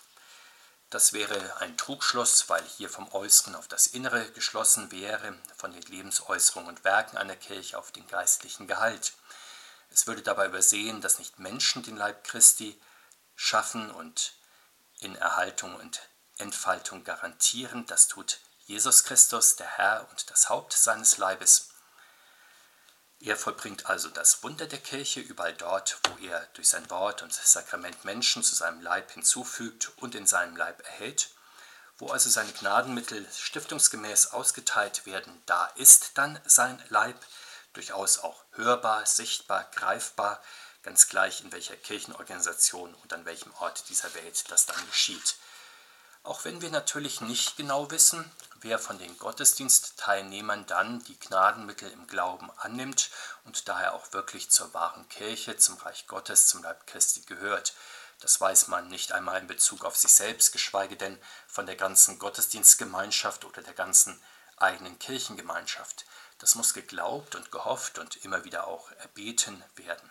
Das 0.89 1.11
wäre 1.11 1.57
ein 1.57 1.77
Trugschluss, 1.77 2.47
weil 2.47 2.63
hier 2.63 2.89
vom 2.89 3.11
Äußeren 3.11 3.55
auf 3.55 3.67
das 3.67 3.87
Innere 3.87 4.31
geschlossen 4.31 4.89
wäre, 4.89 5.37
von 5.57 5.73
den 5.73 5.81
Lebensäußerungen 5.81 6.69
und 6.69 6.83
Werken 6.85 7.17
einer 7.17 7.35
Kirche 7.35 7.77
auf 7.77 7.91
den 7.91 8.07
geistlichen 8.07 8.67
Gehalt. 8.67 9.13
Es 9.89 10.07
würde 10.07 10.21
dabei 10.21 10.47
übersehen, 10.47 11.01
dass 11.01 11.19
nicht 11.19 11.39
Menschen 11.39 11.83
den 11.83 11.97
Leib 11.97 12.23
Christi 12.23 12.79
schaffen 13.35 13.91
und 13.91 14.33
in 14.99 15.15
Erhaltung 15.15 15.75
und 15.75 16.01
Entfaltung 16.37 17.03
garantieren, 17.03 17.85
das 17.87 18.07
tut 18.07 18.39
Jesus 18.65 19.05
Christus, 19.05 19.55
der 19.55 19.77
Herr 19.77 20.07
und 20.09 20.29
das 20.29 20.49
Haupt 20.49 20.73
seines 20.73 21.17
Leibes. 21.17 21.69
Er 23.19 23.35
vollbringt 23.35 23.87
also 23.87 24.09
das 24.09 24.43
Wunder 24.43 24.67
der 24.67 24.79
Kirche 24.79 25.21
überall 25.21 25.53
dort, 25.53 25.97
wo 26.03 26.17
er 26.27 26.45
durch 26.53 26.69
sein 26.69 26.87
Wort 26.89 27.23
und 27.23 27.33
Sakrament 27.33 28.05
Menschen 28.05 28.43
zu 28.43 28.55
seinem 28.55 28.81
Leib 28.81 29.11
hinzufügt 29.11 29.91
und 29.97 30.13
in 30.13 30.27
seinem 30.27 30.55
Leib 30.55 30.85
erhält. 30.85 31.29
Wo 31.97 32.09
also 32.09 32.29
seine 32.29 32.51
Gnadenmittel 32.51 33.27
stiftungsgemäß 33.35 34.27
ausgeteilt 34.27 35.07
werden, 35.07 35.41
da 35.47 35.65
ist 35.77 36.11
dann 36.15 36.39
sein 36.45 36.83
Leib, 36.89 37.19
durchaus 37.77 38.17
auch 38.19 38.43
hörbar, 38.53 39.05
sichtbar, 39.05 39.69
greifbar, 39.75 40.41
ganz 40.81 41.09
gleich 41.09 41.41
in 41.41 41.51
welcher 41.51 41.75
Kirchenorganisation 41.75 42.93
und 42.95 43.13
an 43.13 43.23
welchem 43.25 43.53
Ort 43.59 43.87
dieser 43.89 44.11
Welt 44.15 44.49
das 44.49 44.65
dann 44.65 44.83
geschieht. 44.87 45.35
Auch 46.23 46.43
wenn 46.43 46.61
wir 46.61 46.71
natürlich 46.71 47.21
nicht 47.21 47.55
genau 47.55 47.91
wissen, 47.91 48.29
wer 48.61 48.79
von 48.79 48.97
den 48.97 49.15
Gottesdienstteilnehmern 49.19 50.65
dann 50.65 51.03
die 51.03 51.19
Gnadenmittel 51.19 51.91
im 51.91 52.07
Glauben 52.07 52.49
annimmt 52.57 53.11
und 53.45 53.67
daher 53.69 53.93
auch 53.93 54.11
wirklich 54.11 54.49
zur 54.49 54.73
wahren 54.73 55.07
Kirche, 55.09 55.55
zum 55.57 55.77
Reich 55.77 56.07
Gottes, 56.07 56.47
zum 56.47 56.63
Leib 56.63 56.87
Christi 56.87 57.21
gehört. 57.21 57.75
Das 58.21 58.41
weiß 58.41 58.69
man 58.69 58.87
nicht 58.87 59.11
einmal 59.11 59.39
in 59.39 59.47
Bezug 59.47 59.85
auf 59.85 59.95
sich 59.95 60.11
selbst, 60.11 60.51
geschweige 60.51 60.97
denn 60.97 61.21
von 61.47 61.67
der 61.67 61.75
ganzen 61.75 62.17
Gottesdienstgemeinschaft 62.17 63.45
oder 63.45 63.61
der 63.61 63.75
ganzen 63.75 64.19
eigenen 64.57 64.97
Kirchengemeinschaft. 64.97 66.06
Das 66.39 66.55
muss 66.55 66.73
geglaubt 66.73 67.35
und 67.35 67.51
gehofft 67.51 67.97
und 67.97 68.23
immer 68.23 68.43
wieder 68.43 68.67
auch 68.67 68.91
erbeten 68.99 69.63
werden. 69.75 70.09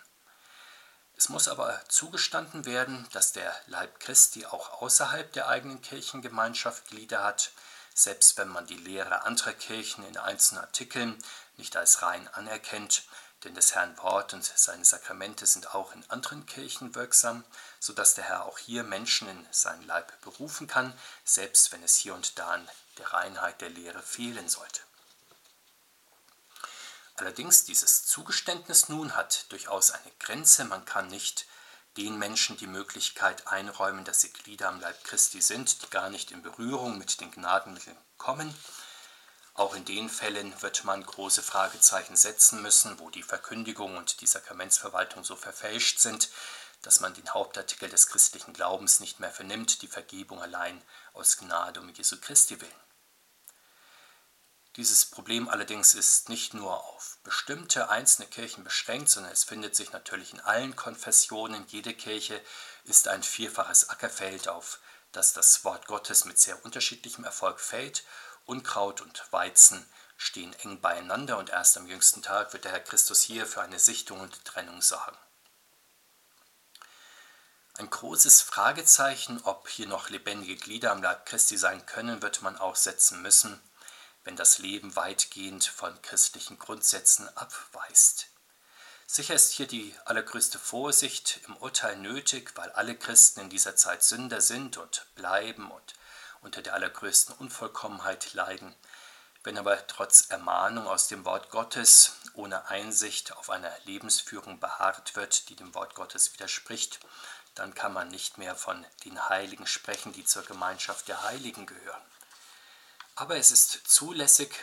Es 1.17 1.31
muss 1.31 1.49
aber 1.49 1.81
zugestanden 1.89 2.67
werden, 2.67 3.09
dass 3.13 3.33
der 3.33 3.55
Leib 3.67 4.01
Christi 4.01 4.45
auch 4.45 4.83
außerhalb 4.83 5.33
der 5.33 5.49
eigenen 5.49 5.81
Kirchengemeinschaft 5.81 6.89
Glieder 6.89 7.25
hat, 7.25 7.53
selbst 7.95 8.37
wenn 8.37 8.49
man 8.49 8.67
die 8.67 8.77
Lehre 8.77 9.23
anderer 9.23 9.55
Kirchen 9.55 10.05
in 10.05 10.19
einzelnen 10.19 10.63
Artikeln 10.63 11.17
nicht 11.57 11.75
als 11.77 12.03
rein 12.03 12.29
anerkennt, 12.35 13.05
denn 13.45 13.55
des 13.55 13.75
Herrn 13.75 13.97
Wort 13.99 14.35
und 14.35 14.45
seine 14.45 14.85
Sakramente 14.85 15.47
sind 15.47 15.75
auch 15.75 15.93
in 15.95 16.05
anderen 16.11 16.45
Kirchen 16.45 16.95
wirksam, 16.95 17.45
so 17.81 17.95
dass 17.95 18.15
der 18.15 18.25
Herr 18.25 18.45
auch 18.45 18.59
hier 18.59 18.83
Menschen 18.83 19.29
in 19.29 19.47
seinen 19.51 19.87
Leib 19.87 20.21
berufen 20.21 20.67
kann, 20.67 20.99
selbst 21.25 21.73
wenn 21.73 21.83
es 21.83 21.97
hier 21.97 22.15
und 22.15 22.39
da 22.39 22.49
an 22.49 22.69
der 22.99 23.13
Reinheit 23.13 23.61
der 23.61 23.71
Lehre 23.71 24.03
fehlen 24.03 24.49
sollte. 24.49 24.83
Allerdings 27.17 27.65
dieses 27.65 28.05
Zugeständnis 28.05 28.89
nun 28.89 29.17
hat 29.17 29.47
durchaus 29.49 29.91
eine 29.91 30.13
Grenze, 30.19 30.65
man 30.65 30.85
kann 30.85 31.09
nicht 31.09 31.47
den 31.97 32.19
Menschen 32.19 32.59
die 32.59 32.67
Möglichkeit 32.67 33.47
einräumen, 33.47 34.05
dass 34.05 34.21
sie 34.21 34.33
Glieder 34.33 34.69
am 34.69 34.81
Leib 34.81 35.03
Christi 35.05 35.41
sind, 35.41 35.83
die 35.83 35.89
gar 35.89 36.11
nicht 36.11 36.31
in 36.31 36.43
Berührung 36.43 36.99
mit 36.99 37.21
den 37.21 37.31
Gnadenmitteln 37.31 37.97
kommen. 38.19 38.55
Auch 39.55 39.75
in 39.75 39.87
den 39.87 40.11
Fällen 40.11 40.61
wird 40.61 40.85
man 40.85 41.03
große 41.03 41.43
Fragezeichen 41.43 42.17
setzen 42.17 42.61
müssen, 42.61 42.99
wo 42.99 43.09
die 43.09 43.23
Verkündigung 43.23 43.97
und 43.97 44.21
die 44.21 44.27
Sakramentsverwaltung 44.27 45.25
so 45.25 45.35
verfälscht 45.35 45.99
sind, 46.01 46.29
dass 46.83 47.01
man 47.01 47.15
den 47.15 47.31
Hauptartikel 47.31 47.89
des 47.89 48.09
christlichen 48.09 48.53
Glaubens 48.53 49.01
nicht 49.01 49.19
mehr 49.19 49.33
vernimmt, 49.33 49.81
die 49.81 49.89
Vergebung 49.89 50.43
allein 50.43 50.83
aus 51.15 51.39
Gnade 51.39 51.81
um 51.81 51.89
Jesu 51.89 52.21
Christi 52.21 52.61
willen. 52.61 52.86
Dieses 54.77 55.07
Problem 55.07 55.49
allerdings 55.49 55.95
ist 55.95 56.29
nicht 56.29 56.53
nur 56.53 56.85
auf 56.85 57.17
bestimmte 57.25 57.89
einzelne 57.89 58.29
Kirchen 58.29 58.63
beschränkt, 58.63 59.09
sondern 59.09 59.33
es 59.33 59.43
findet 59.43 59.75
sich 59.75 59.93
natürlich 59.93 60.35
in 60.35 60.41
allen 60.41 60.77
Konfessionen. 60.77 61.65
Jede 61.69 61.95
Kirche 61.95 62.39
ist 62.85 63.09
ein 63.09 63.23
vierfaches 63.23 63.89
Ackerfeld, 63.89 64.49
auf 64.49 64.79
das 65.13 65.33
das 65.33 65.65
Wort 65.65 65.87
Gottes 65.87 66.27
mit 66.27 66.39
sehr 66.39 66.63
unterschiedlichem 66.63 67.25
Erfolg 67.25 67.59
fällt. 67.59 68.05
Unkraut 68.45 69.01
und 69.01 69.33
Weizen 69.33 69.89
stehen 70.19 70.53
eng 70.61 70.83
beieinander 70.83 71.39
und 71.39 71.49
erst 71.49 71.79
am 71.79 71.87
jüngsten 71.87 72.21
Tag 72.21 72.53
wird 72.53 72.65
der 72.65 72.73
Herr 72.73 72.81
Christus 72.81 73.23
hier 73.23 73.47
für 73.47 73.63
eine 73.63 73.79
Sichtung 73.79 74.21
und 74.21 74.45
Trennung 74.45 74.83
sorgen. 74.83 75.17
Ein 77.79 77.89
großes 77.89 78.43
Fragezeichen, 78.43 79.41
ob 79.45 79.69
hier 79.69 79.87
noch 79.87 80.11
lebendige 80.11 80.57
Glieder 80.57 80.93
am 80.93 81.03
Leib 81.03 81.25
Christi 81.25 81.57
sein 81.57 81.87
können, 81.87 82.21
wird 82.21 82.43
man 82.43 82.59
auch 82.59 82.77
setzen 82.77 83.23
müssen 83.23 83.59
wenn 84.27 84.37
das 84.37 84.59
Leben 84.59 84.97
weitgehend 84.97 85.65
von 85.65 86.03
christlichen 86.03 86.59
Grundsätzen 86.59 87.29
abweist. 87.37 88.27
Sicher 89.07 89.35
ist 89.35 89.53
hier 89.53 89.69
die 89.69 89.95
allergrößte 90.05 90.59
Vorsicht 90.59 91.41
im 91.47 91.57
Urteil 91.59 91.97
nötig, 91.97 92.51
weil 92.57 92.73
alle 92.73 92.97
Christen 92.97 93.41
in 93.41 93.51
dieser 93.51 93.77
Zeit 93.77 94.03
Sünder 94.03 94.41
sind 94.41 94.79
und 94.79 95.07
bleiben 95.15 95.71
und 95.71 95.95
unter 96.41 96.61
der 96.61 96.75
allergrößten 96.75 97.37
Unvollkommenheit 97.37 98.35
leiden. 98.35 98.75
Wenn 99.45 99.59
aber 99.59 99.87
trotz 99.87 100.27
Ermahnung 100.29 100.89
aus 100.89 101.07
dem 101.07 101.25
Wort 101.25 101.51
Gottes 101.51 102.17
ohne 102.35 102.67
Einsicht 102.67 103.31
auf 103.37 103.49
einer 103.49 103.71
Lebensführung 103.85 104.59
beharrt 104.59 105.15
wird, 105.15 105.49
die 105.51 105.55
dem 105.55 105.73
Wort 105.73 105.95
Gottes 105.95 106.33
widerspricht, 106.33 106.99
dann 107.55 107.75
kann 107.75 107.93
man 107.93 108.09
nicht 108.09 108.39
mehr 108.39 108.57
von 108.57 108.85
den 109.05 109.29
Heiligen 109.29 109.69
sprechen, 109.69 110.13
die 110.13 110.25
zur 110.25 110.43
Gemeinschaft 110.43 111.07
der 111.07 111.23
Heiligen 111.23 111.65
gehören. 111.65 112.03
Aber 113.19 113.39
es 113.39 113.51
ist 113.51 113.89
zulässig, 113.89 114.55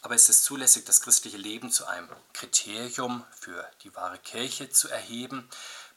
aber 0.00 0.14
es 0.14 0.30
ist 0.30 0.42
zulässig, 0.44 0.86
das 0.86 1.02
christliche 1.02 1.36
Leben 1.36 1.70
zu 1.70 1.84
einem 1.84 2.08
Kriterium 2.32 3.26
für 3.38 3.70
die 3.82 3.94
wahre 3.94 4.18
Kirche 4.18 4.70
zu 4.70 4.88
erheben. 4.88 5.50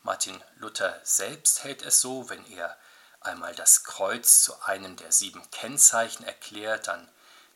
Martin 0.04 0.44
Luther 0.58 1.00
selbst 1.04 1.64
hält 1.64 1.82
es 1.82 2.02
so, 2.02 2.30
wenn 2.30 2.46
er 2.52 2.78
einmal 3.22 3.56
das 3.56 3.86
Kreuz 3.86 4.42
zu 4.42 4.62
einem 4.64 4.98
der 4.98 5.14
sieben 5.14 5.50
Kennzeichen 5.52 6.26
erklärt, 6.26 6.90
an 6.90 7.08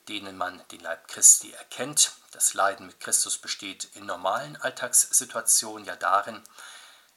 denen 0.08 0.38
man 0.38 0.66
den 0.70 0.80
Leib 0.80 1.10
Christi 1.10 1.52
erkennt. 1.52 2.14
Das 2.32 2.54
Leiden 2.54 2.88
mit 2.88 3.02
Christus 3.02 3.38
besteht 3.38 3.90
in 3.96 4.06
normalen 4.06 4.56
Alltagssituationen 4.56 5.86
ja 5.86 5.98
darin, 5.98 6.42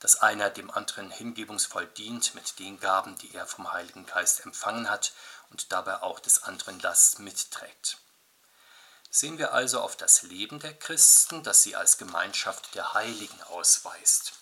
dass 0.01 0.17
einer 0.17 0.51
dem 0.51 0.69
anderen 0.69 1.13
hingebungsvoll 1.13 1.87
dient 1.87 2.35
mit 2.35 2.59
den 2.59 2.81
Gaben, 2.81 3.17
die 3.19 3.33
er 3.37 3.47
vom 3.47 3.73
Heiligen 3.73 4.05
Geist 4.05 4.45
empfangen 4.45 4.91
hat 4.91 5.13
und 5.53 5.71
dabei 5.71 6.03
auch 6.03 6.19
des 6.19 6.43
anderen 6.43 6.81
Last 6.81 7.21
mitträgt. 7.21 7.99
Sehen 9.11 9.37
wir 9.37 9.53
also 9.53 9.81
auf 9.81 9.95
das 9.95 10.23
Leben 10.23 10.59
der 10.59 10.73
Christen, 10.73 11.43
das 11.43 11.63
sie 11.63 11.77
als 11.77 11.99
Gemeinschaft 11.99 12.75
der 12.75 12.95
Heiligen 12.95 13.43
ausweist. 13.43 14.33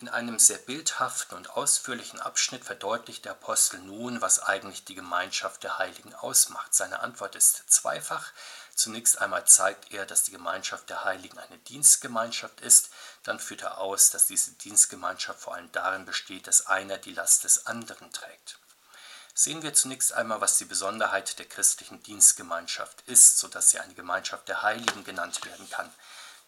In 0.00 0.08
einem 0.08 0.38
sehr 0.38 0.58
bildhaften 0.58 1.36
und 1.36 1.50
ausführlichen 1.50 2.18
Abschnitt 2.18 2.64
verdeutlicht 2.64 3.26
der 3.26 3.32
Apostel 3.32 3.78
nun, 3.80 4.22
was 4.22 4.38
eigentlich 4.38 4.84
die 4.84 4.94
Gemeinschaft 4.94 5.62
der 5.62 5.78
Heiligen 5.78 6.14
ausmacht. 6.14 6.74
Seine 6.74 7.00
Antwort 7.00 7.36
ist 7.36 7.70
zweifach. 7.70 8.32
Zunächst 8.74 9.18
einmal 9.18 9.46
zeigt 9.46 9.92
er, 9.92 10.04
dass 10.04 10.24
die 10.24 10.32
Gemeinschaft 10.32 10.88
der 10.90 11.04
Heiligen 11.04 11.38
eine 11.38 11.58
Dienstgemeinschaft 11.58 12.60
ist. 12.62 12.90
Dann 13.22 13.38
führt 13.38 13.62
er 13.62 13.78
aus, 13.78 14.10
dass 14.10 14.26
diese 14.26 14.52
Dienstgemeinschaft 14.52 15.40
vor 15.40 15.54
allem 15.54 15.70
darin 15.72 16.06
besteht, 16.06 16.46
dass 16.46 16.66
einer 16.66 16.98
die 16.98 17.12
Last 17.12 17.44
des 17.44 17.66
anderen 17.66 18.10
trägt. 18.12 18.58
Sehen 19.36 19.64
wir 19.64 19.74
zunächst 19.74 20.12
einmal, 20.12 20.40
was 20.40 20.58
die 20.58 20.64
Besonderheit 20.64 21.40
der 21.40 21.46
christlichen 21.46 22.00
Dienstgemeinschaft 22.04 23.02
ist, 23.06 23.38
sodass 23.38 23.70
sie 23.70 23.80
eine 23.80 23.94
Gemeinschaft 23.94 24.46
der 24.46 24.62
Heiligen 24.62 25.02
genannt 25.02 25.44
werden 25.44 25.68
kann. 25.70 25.92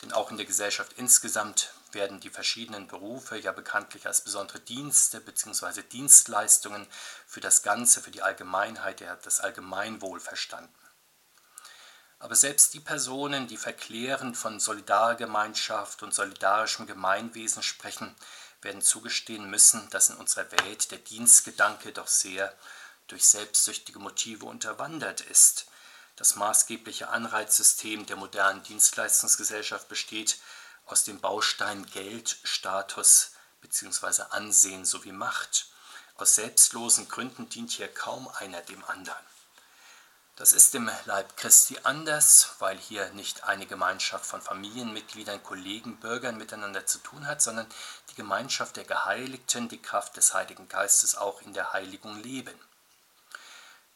Denn 0.02 0.12
auch 0.12 0.30
in 0.30 0.36
der 0.36 0.46
Gesellschaft 0.46 0.92
insgesamt 0.92 1.72
werden 1.90 2.20
die 2.20 2.30
verschiedenen 2.30 2.86
Berufe 2.86 3.38
ja 3.38 3.50
bekanntlich 3.50 4.06
als 4.06 4.20
besondere 4.20 4.60
Dienste 4.60 5.20
bzw. 5.20 5.82
Dienstleistungen 5.82 6.86
für 7.26 7.40
das 7.40 7.64
Ganze, 7.64 8.00
für 8.00 8.12
die 8.12 8.22
Allgemeinheit, 8.22 9.02
das 9.24 9.40
Allgemeinwohl 9.40 10.20
verstanden. 10.20 10.72
Aber 12.20 12.36
selbst 12.36 12.72
die 12.72 12.80
Personen, 12.80 13.48
die 13.48 13.56
verklärend 13.56 14.36
von 14.36 14.60
Solidargemeinschaft 14.60 16.04
und 16.04 16.14
solidarischem 16.14 16.86
Gemeinwesen 16.86 17.64
sprechen, 17.64 18.14
werden 18.62 18.80
zugestehen 18.80 19.50
müssen, 19.50 19.88
dass 19.90 20.08
in 20.08 20.16
unserer 20.16 20.50
Welt 20.52 20.90
der 20.90 20.98
Dienstgedanke 20.98 21.92
doch 21.92 22.06
sehr 22.06 22.52
durch 23.08 23.26
selbstsüchtige 23.26 23.98
Motive 23.98 24.46
unterwandert 24.46 25.20
ist. 25.20 25.66
Das 26.16 26.36
maßgebliche 26.36 27.08
Anreizsystem 27.08 28.06
der 28.06 28.16
modernen 28.16 28.62
Dienstleistungsgesellschaft 28.62 29.88
besteht 29.88 30.38
aus 30.86 31.04
dem 31.04 31.20
Baustein 31.20 31.84
Geld, 31.86 32.38
Status 32.42 33.32
bzw. 33.60 34.22
Ansehen 34.30 34.84
sowie 34.84 35.12
Macht. 35.12 35.66
Aus 36.16 36.36
selbstlosen 36.36 37.08
Gründen 37.08 37.48
dient 37.48 37.72
hier 37.72 37.88
kaum 37.88 38.28
einer 38.28 38.62
dem 38.62 38.82
anderen. 38.84 39.24
Das 40.36 40.52
ist 40.52 40.74
im 40.74 40.90
Leib 41.06 41.36
Christi 41.38 41.78
anders, 41.82 42.56
weil 42.58 42.76
hier 42.76 43.08
nicht 43.14 43.44
eine 43.44 43.66
Gemeinschaft 43.66 44.26
von 44.26 44.42
Familienmitgliedern, 44.42 45.42
Kollegen, 45.42 45.96
Bürgern 45.96 46.36
miteinander 46.36 46.84
zu 46.84 46.98
tun 46.98 47.26
hat, 47.26 47.40
sondern 47.40 47.66
die 48.10 48.14
Gemeinschaft 48.14 48.76
der 48.76 48.84
Geheiligten, 48.84 49.70
die 49.70 49.80
Kraft 49.80 50.18
des 50.18 50.34
Heiligen 50.34 50.68
Geistes 50.68 51.16
auch 51.16 51.40
in 51.40 51.54
der 51.54 51.72
Heiligung 51.72 52.22
leben. 52.22 52.54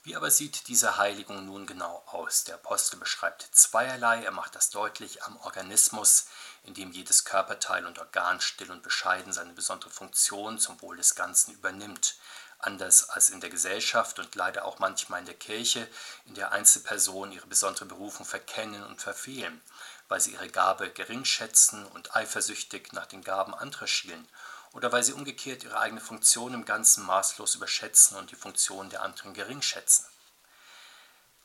Wie 0.02 0.16
aber 0.16 0.30
sieht 0.30 0.68
diese 0.68 0.96
Heiligung 0.96 1.44
nun 1.44 1.66
genau 1.66 2.02
aus? 2.06 2.44
Der 2.44 2.54
Apostel 2.54 2.96
beschreibt 2.96 3.42
zweierlei, 3.52 4.24
er 4.24 4.30
macht 4.30 4.54
das 4.54 4.70
deutlich 4.70 5.24
am 5.24 5.36
Organismus, 5.36 6.24
in 6.64 6.72
dem 6.72 6.90
jedes 6.90 7.26
Körperteil 7.26 7.84
und 7.84 7.98
Organ 7.98 8.40
still 8.40 8.70
und 8.70 8.82
bescheiden 8.82 9.34
seine 9.34 9.52
besondere 9.52 9.90
Funktion 9.90 10.58
zum 10.58 10.80
Wohl 10.80 10.96
des 10.96 11.16
Ganzen 11.16 11.52
übernimmt. 11.52 12.16
Anders 12.60 13.10
als 13.10 13.28
in 13.28 13.40
der 13.40 13.50
Gesellschaft 13.50 14.18
und 14.18 14.34
leider 14.34 14.64
auch 14.64 14.78
manchmal 14.78 15.20
in 15.20 15.26
der 15.26 15.34
Kirche, 15.34 15.86
in 16.24 16.34
der 16.34 16.52
Einzelpersonen 16.52 17.32
ihre 17.32 17.46
besondere 17.46 17.84
Berufung 17.84 18.24
verkennen 18.24 18.82
und 18.84 19.02
verfehlen, 19.02 19.60
weil 20.08 20.20
sie 20.20 20.32
ihre 20.32 20.48
Gabe 20.48 20.90
gering 20.90 21.26
schätzen 21.26 21.84
und 21.88 22.16
eifersüchtig 22.16 22.92
nach 22.92 23.06
den 23.06 23.22
Gaben 23.22 23.54
anderer 23.54 23.86
schielen, 23.86 24.26
oder 24.72 24.92
weil 24.92 25.02
sie 25.02 25.12
umgekehrt 25.12 25.64
ihre 25.64 25.78
eigene 25.78 26.00
Funktion 26.00 26.54
im 26.54 26.64
Ganzen 26.64 27.04
maßlos 27.04 27.56
überschätzen 27.56 28.16
und 28.16 28.30
die 28.30 28.36
Funktion 28.36 28.90
der 28.90 29.02
anderen 29.02 29.34
gering 29.34 29.62
schätzen. 29.62 30.06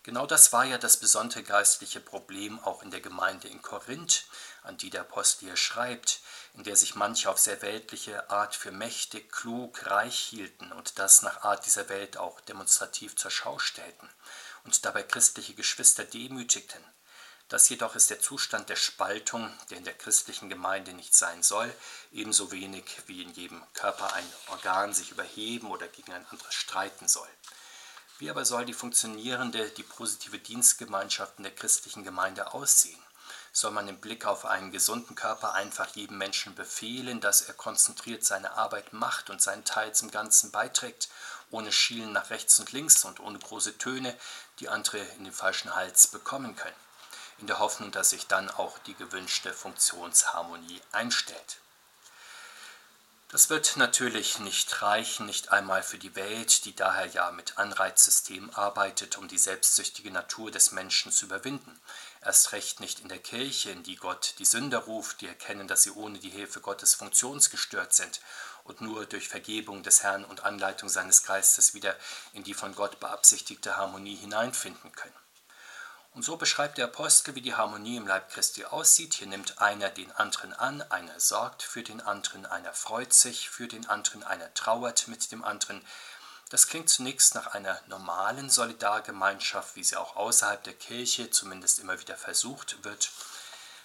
Genau 0.03 0.27
das 0.27 0.53
war 0.53 0.65
ja 0.65 0.77
das 0.77 0.97
besondere 0.97 1.41
geistliche 1.41 1.99
Problem 1.99 2.59
auch 2.59 2.83
in 2.83 2.91
der 2.91 3.01
Gemeinde 3.01 3.47
in 3.47 3.63
Korinth, 3.63 4.25
an 4.61 4.77
die 4.77 4.91
der 4.91 5.01
Apostel 5.01 5.47
hier 5.47 5.57
schreibt, 5.57 6.21
in 6.53 6.63
der 6.63 6.75
sich 6.75 6.93
manche 6.93 7.27
auf 7.27 7.39
sehr 7.39 7.63
weltliche 7.63 8.29
Art 8.29 8.55
für 8.55 8.71
mächtig, 8.71 9.31
klug, 9.31 9.87
reich 9.87 10.15
hielten 10.15 10.71
und 10.73 10.99
das 10.99 11.23
nach 11.23 11.41
Art 11.41 11.65
dieser 11.65 11.89
Welt 11.89 12.17
auch 12.17 12.39
demonstrativ 12.41 13.15
zur 13.15 13.31
Schau 13.31 13.57
stellten 13.57 14.07
und 14.63 14.85
dabei 14.85 15.01
christliche 15.01 15.55
Geschwister 15.55 16.03
demütigten. 16.03 16.83
Das 17.47 17.69
jedoch 17.69 17.95
ist 17.95 18.09
der 18.09 18.19
Zustand 18.19 18.69
der 18.69 18.75
Spaltung, 18.75 19.53
der 19.69 19.77
in 19.77 19.83
der 19.83 19.93
christlichen 19.93 20.49
Gemeinde 20.49 20.93
nicht 20.93 21.13
sein 21.13 21.43
soll, 21.43 21.71
ebenso 22.11 22.51
wenig 22.51 22.85
wie 23.05 23.21
in 23.21 23.33
jedem 23.33 23.61
Körper 23.73 24.13
ein 24.13 24.33
Organ 24.47 24.93
sich 24.93 25.11
überheben 25.11 25.69
oder 25.69 25.87
gegen 25.87 26.11
ein 26.11 26.25
anderes 26.25 26.55
streiten 26.55 27.07
soll. 27.07 27.29
Wie 28.17 28.31
aber 28.31 28.45
soll 28.45 28.65
die 28.65 28.73
funktionierende, 28.73 29.69
die 29.69 29.83
positive 29.83 30.39
Dienstgemeinschaft 30.39 31.33
in 31.37 31.43
der 31.43 31.53
christlichen 31.53 32.03
Gemeinde 32.03 32.53
aussehen? 32.53 32.99
Soll 33.51 33.71
man 33.71 33.87
im 33.87 34.01
Blick 34.01 34.25
auf 34.25 34.45
einen 34.45 34.71
gesunden 34.71 35.15
Körper 35.15 35.53
einfach 35.53 35.95
jedem 35.95 36.17
Menschen 36.17 36.55
befehlen, 36.55 37.21
dass 37.21 37.41
er 37.41 37.53
konzentriert 37.53 38.25
seine 38.25 38.53
Arbeit 38.53 38.91
macht 38.91 39.29
und 39.29 39.41
seinen 39.41 39.65
Teil 39.65 39.93
zum 39.93 40.09
Ganzen 40.11 40.51
beiträgt, 40.51 41.09
ohne 41.51 41.71
Schielen 41.71 42.11
nach 42.11 42.31
rechts 42.31 42.59
und 42.59 42.71
links 42.71 43.05
und 43.05 43.19
ohne 43.19 43.37
große 43.37 43.77
Töne, 43.77 44.17
die 44.59 44.69
andere 44.69 44.97
in 44.97 45.25
den 45.25 45.33
falschen 45.33 45.75
Hals 45.75 46.07
bekommen 46.07 46.55
können, 46.55 46.75
in 47.39 47.47
der 47.47 47.59
Hoffnung, 47.59 47.91
dass 47.91 48.11
sich 48.11 48.27
dann 48.27 48.49
auch 48.49 48.77
die 48.79 48.95
gewünschte 48.95 49.53
Funktionsharmonie 49.53 50.81
einstellt? 50.91 51.57
Das 53.35 53.49
wird 53.49 53.75
natürlich 53.75 54.39
nicht 54.39 54.81
reichen, 54.81 55.25
nicht 55.25 55.51
einmal 55.51 55.83
für 55.83 55.97
die 55.97 56.15
Welt, 56.15 56.63
die 56.63 56.73
daher 56.73 57.07
ja 57.07 57.31
mit 57.31 57.57
Anreizsystemen 57.57 58.53
arbeitet, 58.55 59.17
um 59.17 59.27
die 59.27 59.37
selbstsüchtige 59.37 60.09
Natur 60.09 60.51
des 60.51 60.71
Menschen 60.71 61.11
zu 61.11 61.25
überwinden. 61.25 61.77
Erst 62.21 62.53
recht 62.53 62.79
nicht 62.79 63.01
in 63.01 63.09
der 63.09 63.19
Kirche, 63.19 63.71
in 63.71 63.83
die 63.83 63.97
Gott 63.97 64.35
die 64.39 64.45
Sünder 64.45 64.77
ruft, 64.77 65.19
die 65.19 65.27
erkennen, 65.27 65.67
dass 65.67 65.83
sie 65.83 65.91
ohne 65.91 66.19
die 66.19 66.29
Hilfe 66.29 66.61
Gottes 66.61 66.93
funktionsgestört 66.93 67.93
sind 67.93 68.21
und 68.63 68.79
nur 68.79 69.05
durch 69.05 69.27
Vergebung 69.27 69.83
des 69.83 70.03
Herrn 70.03 70.23
und 70.23 70.45
Anleitung 70.45 70.87
seines 70.87 71.23
Geistes 71.23 71.73
wieder 71.73 71.93
in 72.31 72.43
die 72.43 72.53
von 72.53 72.73
Gott 72.73 72.99
beabsichtigte 73.01 73.75
Harmonie 73.75 74.15
hineinfinden 74.15 74.93
können. 74.93 75.24
Und 76.15 76.23
so 76.23 76.37
beschreibt 76.37 76.77
der 76.77 76.85
Apostel, 76.85 77.35
wie 77.35 77.41
die 77.41 77.55
Harmonie 77.55 77.97
im 77.97 78.07
Leib 78.07 78.31
Christi 78.31 78.63
aussieht. 78.63 79.15
Hier 79.15 79.27
nimmt 79.27 79.59
einer 79.59 79.89
den 79.89 80.13
anderen 80.13 80.53
an, 80.53 80.81
einer 80.83 81.19
sorgt 81.19 81.61
für 81.61 81.83
den 81.83 81.99
anderen, 81.99 82.45
einer 82.45 82.73
freut 82.73 83.13
sich 83.13 83.49
für 83.49 83.67
den 83.67 83.89
anderen, 83.89 84.23
einer 84.23 84.53
trauert 84.53 85.09
mit 85.09 85.29
dem 85.33 85.43
anderen. 85.43 85.85
Das 86.47 86.67
klingt 86.67 86.89
zunächst 86.89 87.35
nach 87.35 87.47
einer 87.47 87.81
normalen 87.87 88.49
Solidargemeinschaft, 88.49 89.75
wie 89.75 89.83
sie 89.83 89.97
auch 89.97 90.15
außerhalb 90.15 90.63
der 90.63 90.75
Kirche 90.75 91.31
zumindest 91.31 91.79
immer 91.79 91.99
wieder 91.99 92.15
versucht 92.15 92.81
wird. 92.85 93.11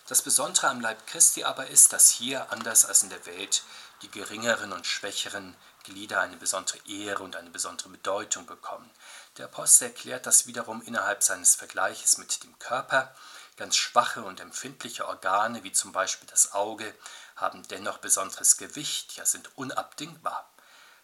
Das 0.06 0.22
Besondere 0.22 0.68
am 0.68 0.80
Leib 0.80 1.08
Christi 1.08 1.42
aber 1.42 1.66
ist, 1.66 1.92
dass 1.92 2.10
hier, 2.10 2.52
anders 2.52 2.84
als 2.84 3.02
in 3.02 3.10
der 3.10 3.26
Welt, 3.26 3.64
die 4.02 4.10
geringeren 4.10 4.72
und 4.72 4.86
schwächeren 4.86 5.56
Glieder 5.82 6.20
eine 6.20 6.36
besondere 6.36 6.78
Ehre 6.86 7.24
und 7.24 7.34
eine 7.34 7.50
besondere 7.50 7.88
Bedeutung 7.88 8.46
bekommen. 8.46 8.88
Der 9.36 9.46
Apostel 9.46 9.84
erklärt 9.84 10.26
das 10.26 10.46
wiederum 10.46 10.82
innerhalb 10.82 11.22
seines 11.22 11.54
Vergleiches 11.54 12.18
mit 12.18 12.42
dem 12.42 12.58
Körper. 12.58 13.14
Ganz 13.56 13.76
schwache 13.76 14.22
und 14.22 14.40
empfindliche 14.40 15.06
Organe, 15.06 15.62
wie 15.62 15.72
zum 15.72 15.92
Beispiel 15.92 16.28
das 16.28 16.52
Auge, 16.52 16.94
haben 17.36 17.66
dennoch 17.68 17.98
besonderes 17.98 18.56
Gewicht, 18.56 19.16
ja 19.16 19.24
sind 19.24 19.56
unabdingbar. 19.56 20.50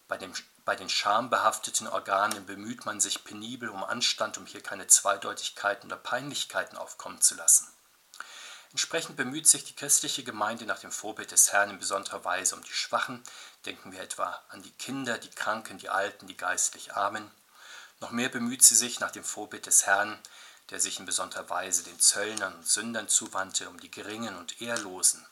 Bei, 0.08 0.16
dem, 0.16 0.32
bei 0.64 0.76
den 0.76 0.88
schambehafteten 0.88 1.88
Organen 1.88 2.46
bemüht 2.46 2.84
man 2.84 3.00
sich 3.00 3.24
penibel 3.24 3.68
um 3.68 3.82
Anstand, 3.84 4.38
um 4.38 4.46
hier 4.46 4.62
keine 4.62 4.86
Zweideutigkeiten 4.86 5.90
oder 5.90 6.00
Peinlichkeiten 6.00 6.78
aufkommen 6.78 7.20
zu 7.20 7.34
lassen. 7.34 7.66
Entsprechend 8.70 9.16
bemüht 9.16 9.48
sich 9.48 9.64
die 9.64 9.74
christliche 9.74 10.22
Gemeinde 10.22 10.66
nach 10.66 10.80
dem 10.80 10.92
Vorbild 10.92 11.30
des 11.30 11.52
Herrn 11.52 11.70
in 11.70 11.78
besonderer 11.78 12.24
Weise 12.24 12.56
um 12.56 12.62
die 12.62 12.72
Schwachen. 12.72 13.22
Denken 13.64 13.92
wir 13.92 14.00
etwa 14.00 14.38
an 14.48 14.62
die 14.62 14.72
Kinder, 14.72 15.18
die 15.18 15.30
Kranken, 15.30 15.78
die 15.78 15.88
Alten, 15.88 16.26
die 16.26 16.36
geistlich 16.36 16.94
Armen. 16.94 17.30
Noch 18.00 18.10
mehr 18.10 18.28
bemüht 18.28 18.62
sie 18.62 18.76
sich 18.76 19.00
nach 19.00 19.10
dem 19.10 19.24
Vorbild 19.24 19.66
des 19.66 19.86
Herrn, 19.86 20.18
der 20.70 20.80
sich 20.80 20.98
in 20.98 21.06
besonderer 21.06 21.48
Weise 21.48 21.82
den 21.82 21.98
Zöllnern 21.98 22.54
und 22.54 22.68
Sündern 22.68 23.08
zuwandte, 23.08 23.68
um 23.68 23.80
die 23.80 23.90
Geringen 23.90 24.36
und 24.36 24.60
Ehrlosen. 24.60 25.24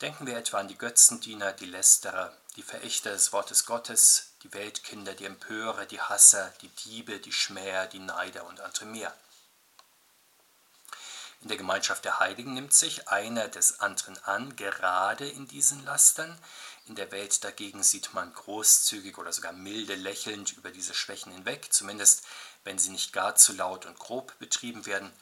Denken 0.00 0.26
wir 0.26 0.36
etwa 0.36 0.58
an 0.58 0.68
die 0.68 0.78
Götzendiener, 0.78 1.52
die 1.52 1.66
Lästerer, 1.66 2.34
die 2.56 2.62
Verächter 2.62 3.10
des 3.10 3.32
Wortes 3.32 3.66
Gottes, 3.66 4.32
die 4.42 4.52
Weltkinder, 4.54 5.14
die 5.14 5.26
Empörer, 5.26 5.84
die 5.84 6.00
Hasser, 6.00 6.52
die 6.62 6.68
Diebe, 6.68 7.20
die 7.20 7.32
Schmäher, 7.32 7.86
die 7.86 7.98
Neider 7.98 8.46
und 8.46 8.60
andere 8.60 8.86
mehr. 8.86 9.14
In 11.42 11.48
der 11.48 11.56
Gemeinschaft 11.56 12.04
der 12.04 12.18
Heiligen 12.18 12.54
nimmt 12.54 12.74
sich 12.74 13.08
einer 13.08 13.48
des 13.48 13.80
anderen 13.80 14.22
an, 14.24 14.56
gerade 14.56 15.28
in 15.28 15.48
diesen 15.48 15.84
Lastern, 15.84 16.38
in 16.90 16.96
der 16.96 17.12
Welt 17.12 17.44
dagegen 17.44 17.84
sieht 17.84 18.14
man 18.14 18.34
großzügig 18.34 19.16
oder 19.16 19.32
sogar 19.32 19.52
milde 19.52 19.94
lächelnd 19.94 20.56
über 20.56 20.72
diese 20.72 20.92
Schwächen 20.92 21.30
hinweg, 21.30 21.72
zumindest 21.72 22.24
wenn 22.64 22.80
sie 22.80 22.90
nicht 22.90 23.12
gar 23.12 23.36
zu 23.36 23.52
laut 23.52 23.86
und 23.86 23.96
grob 23.96 24.36
betrieben 24.40 24.86
werden. 24.86 25.12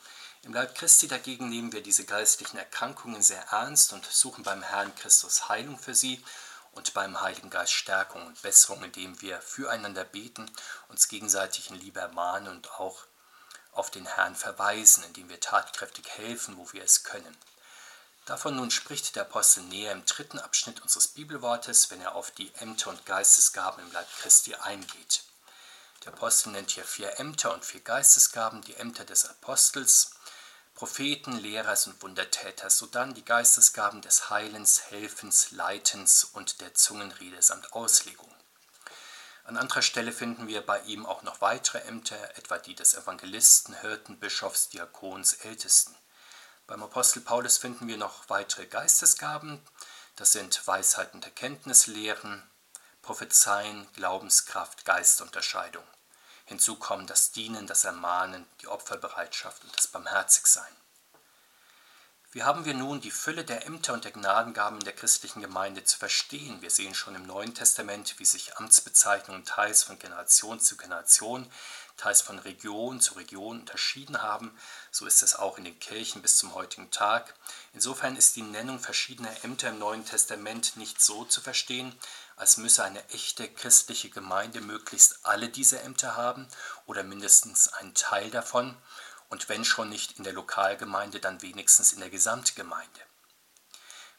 Im 0.44 0.54
Leib 0.54 0.74
Christi 0.74 1.08
dagegen 1.08 1.50
nehmen 1.50 1.74
wir 1.74 1.82
diese 1.82 2.06
geistlichen 2.06 2.56
Erkrankungen 2.56 3.20
sehr 3.20 3.42
ernst 3.50 3.92
und 3.92 4.06
suchen 4.06 4.44
beim 4.44 4.62
Herrn 4.62 4.94
Christus 4.94 5.50
Heilung 5.50 5.78
für 5.78 5.94
sie 5.94 6.24
und 6.72 6.94
beim 6.94 7.20
Heiligen 7.20 7.50
Geist 7.50 7.74
Stärkung 7.74 8.26
und 8.26 8.40
Besserung, 8.40 8.82
indem 8.82 9.20
wir 9.20 9.38
füreinander 9.42 10.04
beten, 10.04 10.50
uns 10.88 11.08
gegenseitig 11.08 11.68
in 11.68 11.76
Liebe 11.76 12.00
ermahnen 12.00 12.48
und 12.48 12.70
auch 12.80 13.04
auf 13.72 13.90
den 13.90 14.06
Herrn 14.06 14.34
verweisen, 14.34 15.04
indem 15.04 15.28
wir 15.28 15.38
tatkräftig 15.38 16.08
helfen, 16.16 16.56
wo 16.56 16.72
wir 16.72 16.82
es 16.82 17.04
können. 17.04 17.36
Davon 18.28 18.56
nun 18.56 18.70
spricht 18.70 19.16
der 19.16 19.22
Apostel 19.22 19.62
näher 19.62 19.90
im 19.92 20.04
dritten 20.04 20.38
Abschnitt 20.38 20.82
unseres 20.82 21.08
Bibelwortes, 21.08 21.90
wenn 21.90 22.02
er 22.02 22.14
auf 22.14 22.30
die 22.30 22.54
Ämter 22.56 22.90
und 22.90 23.06
Geistesgaben 23.06 23.82
im 23.82 23.90
Leib 23.90 24.06
Christi 24.20 24.54
eingeht. 24.54 25.22
Der 26.04 26.12
Apostel 26.12 26.50
nennt 26.50 26.72
hier 26.72 26.84
vier 26.84 27.18
Ämter 27.18 27.54
und 27.54 27.64
vier 27.64 27.80
Geistesgaben, 27.80 28.60
die 28.60 28.74
Ämter 28.74 29.06
des 29.06 29.24
Apostels, 29.24 30.10
Propheten, 30.74 31.38
Lehrers 31.38 31.86
und 31.86 32.02
Wundertäters, 32.02 32.76
sodann 32.76 33.14
die 33.14 33.24
Geistesgaben 33.24 34.02
des 34.02 34.28
Heilens, 34.28 34.90
Helfens, 34.90 35.50
Leitens 35.52 36.24
und 36.24 36.60
der 36.60 36.74
Zungenrede 36.74 37.40
samt 37.40 37.72
Auslegung. 37.72 38.30
An 39.44 39.56
anderer 39.56 39.80
Stelle 39.80 40.12
finden 40.12 40.48
wir 40.48 40.60
bei 40.60 40.80
ihm 40.80 41.06
auch 41.06 41.22
noch 41.22 41.40
weitere 41.40 41.78
Ämter, 41.78 42.36
etwa 42.36 42.58
die 42.58 42.74
des 42.74 42.92
Evangelisten, 42.92 43.80
Hirten, 43.80 44.20
Bischofs, 44.20 44.68
Diakons, 44.68 45.32
Ältesten. 45.32 45.96
Beim 46.68 46.82
Apostel 46.82 47.22
Paulus 47.22 47.56
finden 47.56 47.88
wir 47.88 47.96
noch 47.96 48.28
weitere 48.28 48.66
Geistesgaben. 48.66 49.58
Das 50.16 50.32
sind 50.32 50.66
Weisheit 50.66 51.14
und 51.14 51.24
Erkenntnislehren, 51.24 52.42
Prophezeien, 53.00 53.88
Glaubenskraft, 53.94 54.84
Geistunterscheidung. 54.84 55.82
Hinzu 56.44 56.76
kommen 56.76 57.06
das 57.06 57.32
Dienen, 57.32 57.66
das 57.66 57.84
Ermahnen, 57.84 58.44
die 58.60 58.66
Opferbereitschaft 58.66 59.64
und 59.64 59.74
das 59.78 59.86
Barmherzigsein. 59.86 60.76
Wie 62.32 62.42
haben 62.42 62.66
wir 62.66 62.74
nun 62.74 63.00
die 63.00 63.10
Fülle 63.10 63.46
der 63.46 63.64
Ämter 63.64 63.94
und 63.94 64.04
der 64.04 64.12
Gnadengaben 64.12 64.80
der 64.80 64.94
christlichen 64.94 65.40
Gemeinde 65.40 65.84
zu 65.84 65.96
verstehen? 65.96 66.60
Wir 66.60 66.70
sehen 66.70 66.94
schon 66.94 67.14
im 67.14 67.26
Neuen 67.26 67.54
Testament, 67.54 68.18
wie 68.18 68.26
sich 68.26 68.58
Amtsbezeichnungen 68.58 69.46
teils 69.46 69.84
von 69.84 69.98
Generation 69.98 70.60
zu 70.60 70.76
Generation, 70.76 71.50
teils 71.98 72.22
von 72.22 72.38
Region 72.38 73.00
zu 73.00 73.14
Region 73.14 73.60
unterschieden 73.60 74.22
haben. 74.22 74.56
So 74.90 75.04
ist 75.04 75.22
es 75.22 75.36
auch 75.36 75.58
in 75.58 75.64
den 75.64 75.78
Kirchen 75.78 76.22
bis 76.22 76.38
zum 76.38 76.54
heutigen 76.54 76.90
Tag. 76.90 77.34
Insofern 77.74 78.16
ist 78.16 78.36
die 78.36 78.42
Nennung 78.42 78.78
verschiedener 78.78 79.44
Ämter 79.44 79.68
im 79.68 79.78
Neuen 79.78 80.06
Testament 80.06 80.76
nicht 80.76 81.02
so 81.02 81.24
zu 81.24 81.42
verstehen, 81.42 81.94
als 82.36 82.56
müsse 82.56 82.84
eine 82.84 83.06
echte 83.10 83.48
christliche 83.48 84.08
Gemeinde 84.08 84.62
möglichst 84.62 85.26
alle 85.26 85.50
diese 85.50 85.80
Ämter 85.80 86.16
haben 86.16 86.48
oder 86.86 87.02
mindestens 87.02 87.68
einen 87.68 87.94
Teil 87.94 88.30
davon 88.30 88.76
und 89.28 89.48
wenn 89.48 89.64
schon 89.64 89.90
nicht 89.90 90.18
in 90.18 90.24
der 90.24 90.32
Lokalgemeinde, 90.32 91.20
dann 91.20 91.42
wenigstens 91.42 91.92
in 91.92 92.00
der 92.00 92.10
Gesamtgemeinde. 92.10 93.00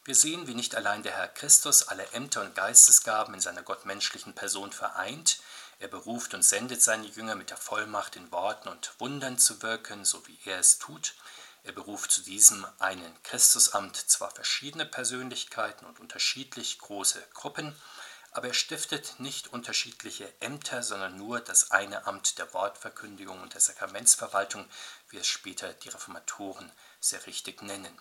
Wir 0.06 0.16
sehen, 0.16 0.48
wie 0.48 0.56
nicht 0.56 0.76
allein 0.76 1.04
der 1.04 1.14
Herr 1.14 1.28
Christus 1.28 1.88
alle 1.88 2.06
Ämter 2.14 2.42
und 2.42 2.56
Geistesgaben 2.56 3.34
in 3.34 3.42
seiner 3.42 3.64
gottmenschlichen 3.64 4.34
Person 4.34 4.72
vereint, 4.72 5.40
er 5.80 5.88
beruft 5.88 6.34
und 6.34 6.44
sendet 6.44 6.82
seine 6.82 7.08
Jünger 7.08 7.36
mit 7.36 7.50
der 7.50 7.58
Vollmacht 7.58 8.18
in 8.18 8.32
Worten 8.32 8.68
und 8.68 8.92
Wundern 9.00 9.38
zu 9.38 9.62
wirken, 9.62 10.04
so 10.04 10.28
wie 10.28 10.38
er 10.46 10.60
es 10.60 10.78
tut. 10.78 11.16
Er 11.64 11.72
beruft 11.72 12.12
zu 12.12 12.22
diesem 12.22 12.66
einen 12.80 13.24
Christusamt 13.24 13.96
zwar 13.96 14.32
verschiedene 14.32 14.86
Persönlichkeiten 14.86 15.86
und 15.86 16.00
unterschiedlich 16.00 16.80
große 16.80 17.26
Gruppen, 17.34 17.76
aber 18.32 18.48
er 18.48 18.54
stiftet 18.54 19.20
nicht 19.20 19.48
unterschiedliche 19.54 20.34
Ämter, 20.42 20.84
sondern 20.84 21.18
nur 21.18 21.40
das 21.40 21.72
eine 21.72 22.06
Amt 22.06 22.38
der 22.38 22.54
Wortverkündigung 22.54 23.42
und 23.42 23.54
der 23.54 23.62
Sakramentsverwaltung, 23.62 24.70
wie 25.10 25.18
es 25.18 25.28
später 25.28 25.74
die 25.74 25.90
Reformatoren 25.90 26.72
sehr 27.00 27.26
richtig 27.26 27.62
nennen. 27.62 27.98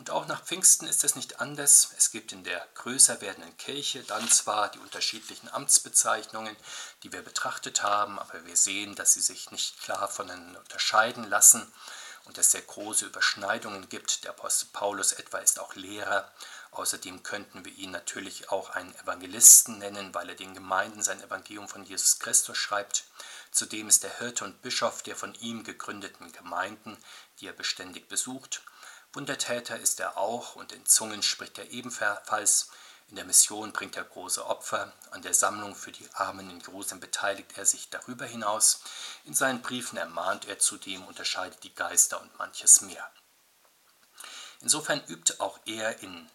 Und 0.00 0.08
auch 0.08 0.26
nach 0.26 0.42
Pfingsten 0.42 0.86
ist 0.86 1.04
es 1.04 1.14
nicht 1.14 1.40
anders. 1.40 1.90
Es 1.98 2.10
gibt 2.10 2.32
in 2.32 2.42
der 2.42 2.66
größer 2.72 3.20
werdenden 3.20 3.54
Kirche 3.58 4.02
dann 4.02 4.26
zwar 4.30 4.70
die 4.70 4.78
unterschiedlichen 4.78 5.52
Amtsbezeichnungen, 5.52 6.56
die 7.02 7.12
wir 7.12 7.20
betrachtet 7.20 7.82
haben, 7.82 8.18
aber 8.18 8.46
wir 8.46 8.56
sehen, 8.56 8.94
dass 8.94 9.12
sie 9.12 9.20
sich 9.20 9.50
nicht 9.50 9.78
klar 9.82 10.08
voneinander 10.08 10.60
unterscheiden 10.60 11.28
lassen 11.28 11.70
und 12.24 12.38
es 12.38 12.50
sehr 12.50 12.62
große 12.62 13.04
Überschneidungen 13.04 13.90
gibt. 13.90 14.24
Der 14.24 14.30
Apostel 14.30 14.68
Paulus 14.72 15.12
etwa 15.12 15.36
ist 15.36 15.60
auch 15.60 15.74
Lehrer 15.74 16.32
Außerdem 16.72 17.24
könnten 17.24 17.64
wir 17.64 17.72
ihn 17.72 17.90
natürlich 17.90 18.50
auch 18.50 18.70
einen 18.70 18.94
Evangelisten 18.94 19.78
nennen, 19.78 20.14
weil 20.14 20.28
er 20.28 20.36
den 20.36 20.54
Gemeinden 20.54 21.02
sein 21.02 21.20
Evangelium 21.20 21.68
von 21.68 21.84
Jesus 21.84 22.20
Christus 22.20 22.56
schreibt. 22.56 23.04
Zudem 23.50 23.88
ist 23.88 24.04
er 24.04 24.18
Hirte 24.18 24.44
und 24.44 24.62
Bischof 24.62 25.02
der 25.02 25.16
von 25.16 25.34
ihm 25.34 25.64
gegründeten 25.64 26.30
Gemeinden, 26.30 26.96
die 27.40 27.48
er 27.48 27.52
beständig 27.52 28.08
besucht. 28.08 28.62
Wundertäter 29.12 29.78
ist 29.78 29.98
er 29.98 30.16
auch 30.16 30.54
und 30.54 30.72
in 30.72 30.86
Zungen 30.86 31.22
spricht 31.22 31.58
er 31.58 31.70
ebenfalls. 31.70 32.70
In 33.08 33.16
der 33.16 33.24
Mission 33.24 33.72
bringt 33.72 33.96
er 33.96 34.04
große 34.04 34.46
Opfer, 34.46 34.92
an 35.10 35.22
der 35.22 35.34
Sammlung 35.34 35.74
für 35.74 35.90
die 35.90 36.08
Armen 36.14 36.48
in 36.48 36.60
Jerusalem 36.60 37.00
beteiligt 37.00 37.58
er 37.58 37.66
sich 37.66 37.90
darüber 37.90 38.24
hinaus. 38.24 38.82
In 39.24 39.34
seinen 39.34 39.62
Briefen 39.62 39.98
ermahnt 39.98 40.46
er 40.46 40.60
zudem, 40.60 41.04
unterscheidet 41.04 41.64
die 41.64 41.74
Geister 41.74 42.20
und 42.20 42.38
manches 42.38 42.82
mehr. 42.82 43.10
Insofern 44.60 45.02
übt 45.08 45.40
auch 45.40 45.58
er 45.66 45.98
in 46.02 46.30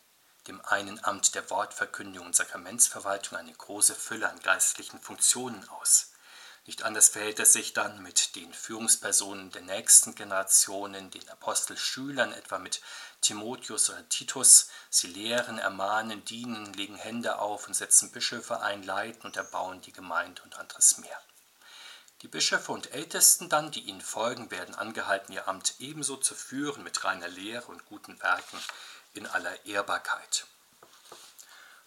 dem 0.48 0.60
einen 0.66 1.02
Amt 1.06 1.34
der 1.34 1.50
Wortverkündigung 1.50 2.28
und 2.28 2.36
Sakramentsverwaltung 2.36 3.38
eine 3.38 3.54
große 3.54 3.96
Fülle 3.96 4.30
an 4.30 4.40
geistlichen 4.42 5.00
Funktionen 5.00 5.68
aus. 5.70 6.12
Nicht 6.68 6.82
anders 6.82 7.10
verhält 7.10 7.40
es 7.40 7.54
sich 7.54 7.74
dann 7.74 8.02
mit 8.02 8.36
den 8.36 8.52
Führungspersonen 8.52 9.52
der 9.52 9.62
nächsten 9.62 10.16
Generationen, 10.16 11.12
den 11.12 11.30
Apostelschülern, 11.30 12.34
etwa 12.34 12.58
mit 12.58 12.82
Timotheus 13.22 13.92
oder 13.92 14.10
Titus. 14.10 14.70
Sie 14.90 15.08
lehren, 15.08 15.60
ermahnen, 15.60 16.26
dienen, 16.26 16.74
legen 16.74 16.96
Hände 16.96 17.38
auf 17.38 17.68
und 17.68 17.76
setzen 17.76 18.12
Bischöfe 18.12 18.62
ein, 18.62 18.82
leiten 18.82 19.28
und 19.28 19.38
erbauen 19.38 19.82
die 19.82 19.92
Gemeinde 19.92 20.42
und 20.42 20.58
anderes 20.58 20.98
mehr. 20.98 21.22
Die 22.24 22.28
Bischöfe 22.28 22.72
und 22.72 22.92
Ältesten 22.94 23.48
dann, 23.48 23.70
die 23.70 23.82
ihnen 23.82 24.02
folgen, 24.02 24.50
werden 24.50 24.74
angehalten, 24.74 25.34
ihr 25.34 25.48
Amt 25.48 25.76
ebenso 25.78 26.18
zu 26.18 26.34
führen 26.34 26.84
mit 26.84 27.04
reiner 27.04 27.28
Lehre 27.28 27.68
und 27.68 27.86
guten 27.86 28.20
Werken, 28.24 28.60
in 29.14 29.28
aller 29.28 29.66
Ehrbarkeit. 29.68 30.48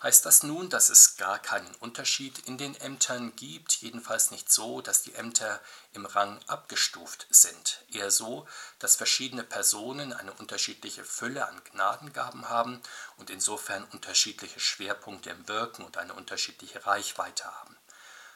Heißt 0.00 0.24
das 0.26 0.44
nun, 0.44 0.70
dass 0.70 0.90
es 0.90 1.16
gar 1.16 1.40
keinen 1.40 1.74
Unterschied 1.76 2.38
in 2.46 2.56
den 2.56 2.76
Ämtern 2.76 3.34
gibt, 3.34 3.72
jedenfalls 3.82 4.30
nicht 4.30 4.48
so, 4.50 4.80
dass 4.80 5.02
die 5.02 5.14
Ämter 5.14 5.60
im 5.92 6.06
Rang 6.06 6.38
abgestuft 6.46 7.26
sind, 7.30 7.84
eher 7.90 8.12
so, 8.12 8.46
dass 8.78 8.94
verschiedene 8.94 9.42
Personen 9.42 10.12
eine 10.12 10.32
unterschiedliche 10.34 11.02
Fülle 11.02 11.48
an 11.48 11.60
Gnadengaben 11.72 12.48
haben 12.48 12.80
und 13.16 13.30
insofern 13.30 13.82
unterschiedliche 13.86 14.60
Schwerpunkte 14.60 15.30
im 15.30 15.48
Wirken 15.48 15.84
und 15.84 15.96
eine 15.96 16.14
unterschiedliche 16.14 16.86
Reichweite 16.86 17.46
haben. 17.46 17.76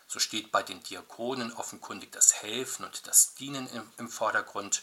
So 0.08 0.18
steht 0.18 0.50
bei 0.50 0.64
den 0.64 0.82
Diakonen 0.82 1.52
offenkundig 1.52 2.10
das 2.10 2.42
Helfen 2.42 2.84
und 2.84 3.06
das 3.06 3.34
Dienen 3.34 3.68
im, 3.98 4.08
Vordergrund, 4.08 4.82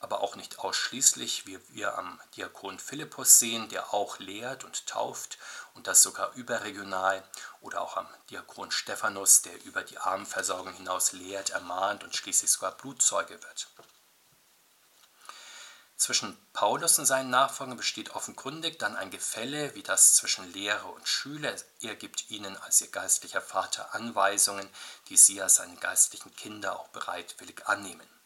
aber 0.00 0.20
auch 0.20 0.36
nicht 0.36 0.58
ausschließlich, 0.58 1.46
wie 1.46 1.58
wir 1.70 1.98
am 1.98 2.20
Diakon 2.36 2.78
Philippus 2.78 3.38
sehen, 3.38 3.68
der 3.68 3.92
auch 3.92 4.18
lehrt 4.18 4.64
und 4.64 4.86
tauft 4.86 5.38
und 5.74 5.86
das 5.86 6.02
sogar 6.02 6.32
überregional, 6.34 7.22
oder 7.60 7.80
auch 7.80 7.96
am 7.96 8.08
Diakon 8.30 8.70
Stephanus, 8.70 9.42
der 9.42 9.64
über 9.64 9.82
die 9.82 9.98
Armenversorgung 9.98 10.72
hinaus 10.74 11.12
lehrt, 11.12 11.50
ermahnt 11.50 12.04
und 12.04 12.14
schließlich 12.14 12.50
sogar 12.50 12.72
Blutzeuge 12.72 13.42
wird. 13.42 13.68
Zwischen 15.96 16.38
Paulus 16.52 17.00
und 17.00 17.06
seinen 17.06 17.30
Nachfolgern 17.30 17.76
besteht 17.76 18.10
offenkundig 18.10 18.78
dann 18.78 18.94
ein 18.94 19.10
Gefälle 19.10 19.74
wie 19.74 19.82
das 19.82 20.14
zwischen 20.14 20.52
Lehrer 20.52 20.92
und 20.92 21.08
Schüler. 21.08 21.56
Er 21.80 21.96
gibt 21.96 22.30
ihnen 22.30 22.56
als 22.56 22.80
ihr 22.80 22.86
geistlicher 22.86 23.42
Vater 23.42 23.92
Anweisungen, 23.96 24.70
die 25.08 25.16
sie 25.16 25.42
als 25.42 25.56
seine 25.56 25.74
geistlichen 25.74 26.34
Kinder 26.36 26.78
auch 26.78 26.86
bereitwillig 26.88 27.66
annehmen. 27.66 28.17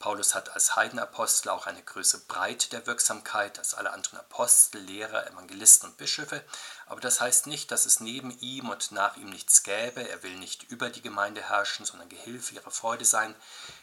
Paulus 0.00 0.34
hat 0.34 0.48
als 0.48 0.76
Heidenapostel 0.76 1.50
auch 1.50 1.66
eine 1.66 1.82
größere 1.82 2.22
Breite 2.22 2.70
der 2.70 2.86
Wirksamkeit 2.86 3.58
als 3.58 3.74
alle 3.74 3.92
anderen 3.92 4.18
Apostel, 4.18 4.80
Lehrer, 4.80 5.26
Evangelisten 5.26 5.90
und 5.90 5.98
Bischöfe, 5.98 6.42
aber 6.86 7.02
das 7.02 7.20
heißt 7.20 7.46
nicht, 7.46 7.70
dass 7.70 7.84
es 7.84 8.00
neben 8.00 8.30
ihm 8.40 8.70
und 8.70 8.92
nach 8.92 9.18
ihm 9.18 9.28
nichts 9.28 9.62
gäbe. 9.62 10.08
Er 10.08 10.22
will 10.22 10.36
nicht 10.36 10.62
über 10.64 10.88
die 10.88 11.02
Gemeinde 11.02 11.42
herrschen, 11.42 11.84
sondern 11.84 12.08
Gehilfe 12.08 12.54
ihrer 12.54 12.70
Freude 12.70 13.04
sein. 13.04 13.34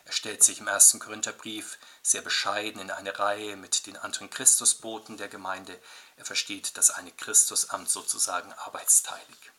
Er 0.06 0.12
stellt 0.12 0.44
sich 0.44 0.60
im 0.60 0.68
ersten 0.68 0.98
Korintherbrief 0.98 1.78
sehr 2.02 2.24
bescheiden 2.24 2.82
in 2.82 2.90
eine 2.90 3.20
Reihe 3.20 3.56
mit 3.56 3.86
den 3.86 3.96
anderen 3.96 4.32
Christusboten 4.32 5.18
der 5.18 5.28
Gemeinde. 5.28 5.80
Er 6.16 6.26
versteht 6.26 6.78
das 6.78 6.90
eine 6.90 7.12
Christusamt 7.12 7.92
sozusagen 7.92 8.52
arbeitsteilig. 8.54 9.52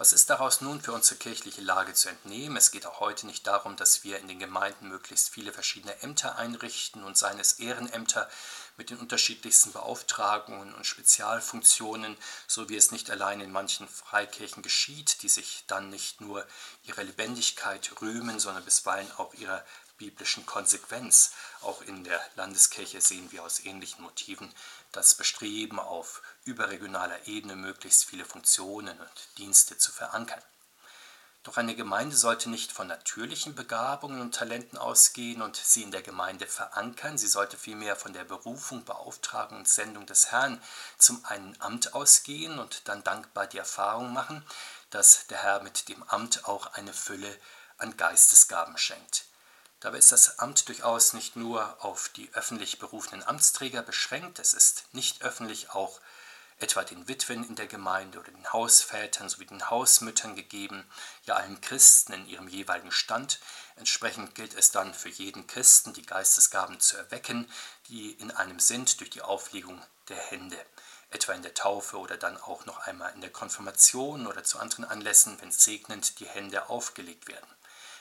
Was 0.00 0.14
ist 0.14 0.30
daraus 0.30 0.62
nun 0.62 0.80
für 0.80 0.94
unsere 0.94 1.16
kirchliche 1.16 1.60
Lage 1.60 1.92
zu 1.92 2.08
entnehmen? 2.08 2.56
Es 2.56 2.70
geht 2.70 2.86
auch 2.86 3.00
heute 3.00 3.26
nicht 3.26 3.46
darum, 3.46 3.76
dass 3.76 4.02
wir 4.02 4.18
in 4.18 4.28
den 4.28 4.38
Gemeinden 4.38 4.88
möglichst 4.88 5.28
viele 5.28 5.52
verschiedene 5.52 5.94
Ämter 6.00 6.36
einrichten 6.36 7.04
und 7.04 7.18
seien 7.18 7.38
es 7.38 7.58
Ehrenämter 7.58 8.26
mit 8.78 8.88
den 8.88 8.96
unterschiedlichsten 8.96 9.72
Beauftragungen 9.72 10.72
und 10.72 10.86
Spezialfunktionen, 10.86 12.16
so 12.46 12.70
wie 12.70 12.76
es 12.76 12.92
nicht 12.92 13.10
allein 13.10 13.42
in 13.42 13.52
manchen 13.52 13.86
Freikirchen 13.86 14.62
geschieht, 14.62 15.20
die 15.20 15.28
sich 15.28 15.64
dann 15.66 15.90
nicht 15.90 16.22
nur 16.22 16.46
ihrer 16.84 17.04
Lebendigkeit 17.04 17.90
rühmen, 18.00 18.40
sondern 18.40 18.64
bisweilen 18.64 19.12
auch 19.18 19.34
ihrer 19.34 19.62
biblischen 19.98 20.46
Konsequenz. 20.46 21.32
Auch 21.60 21.82
in 21.82 22.04
der 22.04 22.18
Landeskirche 22.36 23.02
sehen 23.02 23.30
wir 23.32 23.44
aus 23.44 23.66
ähnlichen 23.66 24.02
Motiven 24.02 24.50
das 24.92 25.14
Bestreben 25.14 25.78
auf 25.78 26.22
überregionaler 26.44 27.26
Ebene 27.26 27.56
möglichst 27.56 28.04
viele 28.04 28.24
Funktionen 28.24 28.98
und 28.98 29.38
Dienste 29.38 29.76
zu 29.78 29.92
verankern. 29.92 30.42
Doch 31.42 31.56
eine 31.56 31.74
Gemeinde 31.74 32.16
sollte 32.16 32.50
nicht 32.50 32.70
von 32.70 32.86
natürlichen 32.86 33.54
Begabungen 33.54 34.20
und 34.20 34.34
Talenten 34.34 34.76
ausgehen 34.76 35.40
und 35.40 35.56
sie 35.56 35.82
in 35.82 35.90
der 35.90 36.02
Gemeinde 36.02 36.46
verankern. 36.46 37.16
Sie 37.16 37.28
sollte 37.28 37.56
vielmehr 37.56 37.96
von 37.96 38.12
der 38.12 38.24
Berufung, 38.24 38.84
Beauftragung 38.84 39.58
und 39.58 39.68
Sendung 39.68 40.04
des 40.04 40.32
Herrn 40.32 40.62
zum 40.98 41.24
einen 41.24 41.58
Amt 41.60 41.94
ausgehen 41.94 42.58
und 42.58 42.86
dann 42.88 43.02
dankbar 43.04 43.46
die 43.46 43.56
Erfahrung 43.56 44.12
machen, 44.12 44.44
dass 44.90 45.26
der 45.28 45.42
Herr 45.42 45.62
mit 45.62 45.88
dem 45.88 46.02
Amt 46.02 46.44
auch 46.44 46.74
eine 46.74 46.92
Fülle 46.92 47.34
an 47.78 47.96
Geistesgaben 47.96 48.76
schenkt. 48.76 49.24
Dabei 49.80 49.96
ist 49.96 50.12
das 50.12 50.40
Amt 50.40 50.68
durchaus 50.68 51.14
nicht 51.14 51.36
nur 51.36 51.82
auf 51.82 52.10
die 52.10 52.28
öffentlich 52.34 52.78
berufenen 52.78 53.26
Amtsträger 53.26 53.80
beschränkt, 53.80 54.38
es 54.38 54.52
ist 54.52 54.84
nicht 54.92 55.22
öffentlich 55.22 55.70
auch 55.70 56.00
etwa 56.60 56.84
den 56.84 57.08
Witwen 57.08 57.42
in 57.42 57.56
der 57.56 57.66
Gemeinde 57.66 58.20
oder 58.20 58.30
den 58.30 58.52
Hausvätern 58.52 59.30
sowie 59.30 59.46
den 59.46 59.70
Hausmüttern 59.70 60.36
gegeben, 60.36 60.84
ja 61.24 61.34
allen 61.34 61.60
Christen 61.62 62.12
in 62.12 62.28
ihrem 62.28 62.48
jeweiligen 62.48 62.92
Stand. 62.92 63.40
Entsprechend 63.76 64.34
gilt 64.34 64.54
es 64.54 64.70
dann 64.70 64.92
für 64.92 65.08
jeden 65.08 65.46
Christen, 65.46 65.94
die 65.94 66.04
Geistesgaben 66.04 66.78
zu 66.78 66.98
erwecken, 66.98 67.50
die 67.88 68.12
in 68.12 68.30
einem 68.30 68.60
sind 68.60 69.00
durch 69.00 69.08
die 69.08 69.22
Auflegung 69.22 69.80
der 70.08 70.18
Hände, 70.18 70.58
etwa 71.10 71.32
in 71.32 71.42
der 71.42 71.54
Taufe 71.54 71.98
oder 71.98 72.18
dann 72.18 72.36
auch 72.36 72.66
noch 72.66 72.86
einmal 72.86 73.12
in 73.14 73.22
der 73.22 73.32
Konfirmation 73.32 74.26
oder 74.26 74.44
zu 74.44 74.58
anderen 74.58 74.84
Anlässen, 74.84 75.40
wenn 75.40 75.50
segnend 75.50 76.20
die 76.20 76.28
Hände 76.28 76.68
aufgelegt 76.68 77.26
werden. 77.26 77.48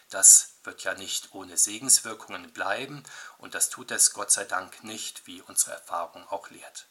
Das 0.09 0.55
wird 0.63 0.83
ja 0.83 0.95
nicht 0.95 1.33
ohne 1.33 1.55
Segenswirkungen 1.55 2.51
bleiben 2.51 3.03
und 3.37 3.55
das 3.55 3.69
tut 3.69 3.91
es 3.91 4.11
Gott 4.11 4.31
sei 4.31 4.43
Dank 4.43 4.83
nicht, 4.83 5.27
wie 5.27 5.41
unsere 5.41 5.71
Erfahrung 5.71 6.27
auch 6.27 6.49
lehrt. 6.49 6.88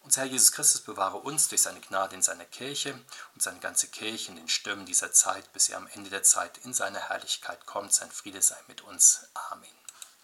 Unser 0.00 0.22
Herr 0.22 0.28
Jesus 0.28 0.52
Christus 0.52 0.80
bewahre 0.80 1.18
uns 1.18 1.48
durch 1.48 1.62
seine 1.62 1.80
Gnade 1.80 2.14
in 2.14 2.22
seiner 2.22 2.44
Kirche 2.44 2.94
und 3.34 3.42
seine 3.42 3.58
ganze 3.58 3.88
Kirche 3.88 4.30
in 4.30 4.36
den 4.36 4.48
Stürmen 4.48 4.86
dieser 4.86 5.12
Zeit, 5.12 5.52
bis 5.52 5.68
er 5.68 5.76
am 5.76 5.88
Ende 5.88 6.10
der 6.10 6.22
Zeit 6.22 6.58
in 6.58 6.72
seine 6.72 7.08
Herrlichkeit 7.08 7.66
kommt. 7.66 7.92
Sein 7.92 8.10
Friede 8.10 8.40
sei 8.40 8.56
mit 8.68 8.82
uns. 8.82 9.26
Amen. 9.50 9.77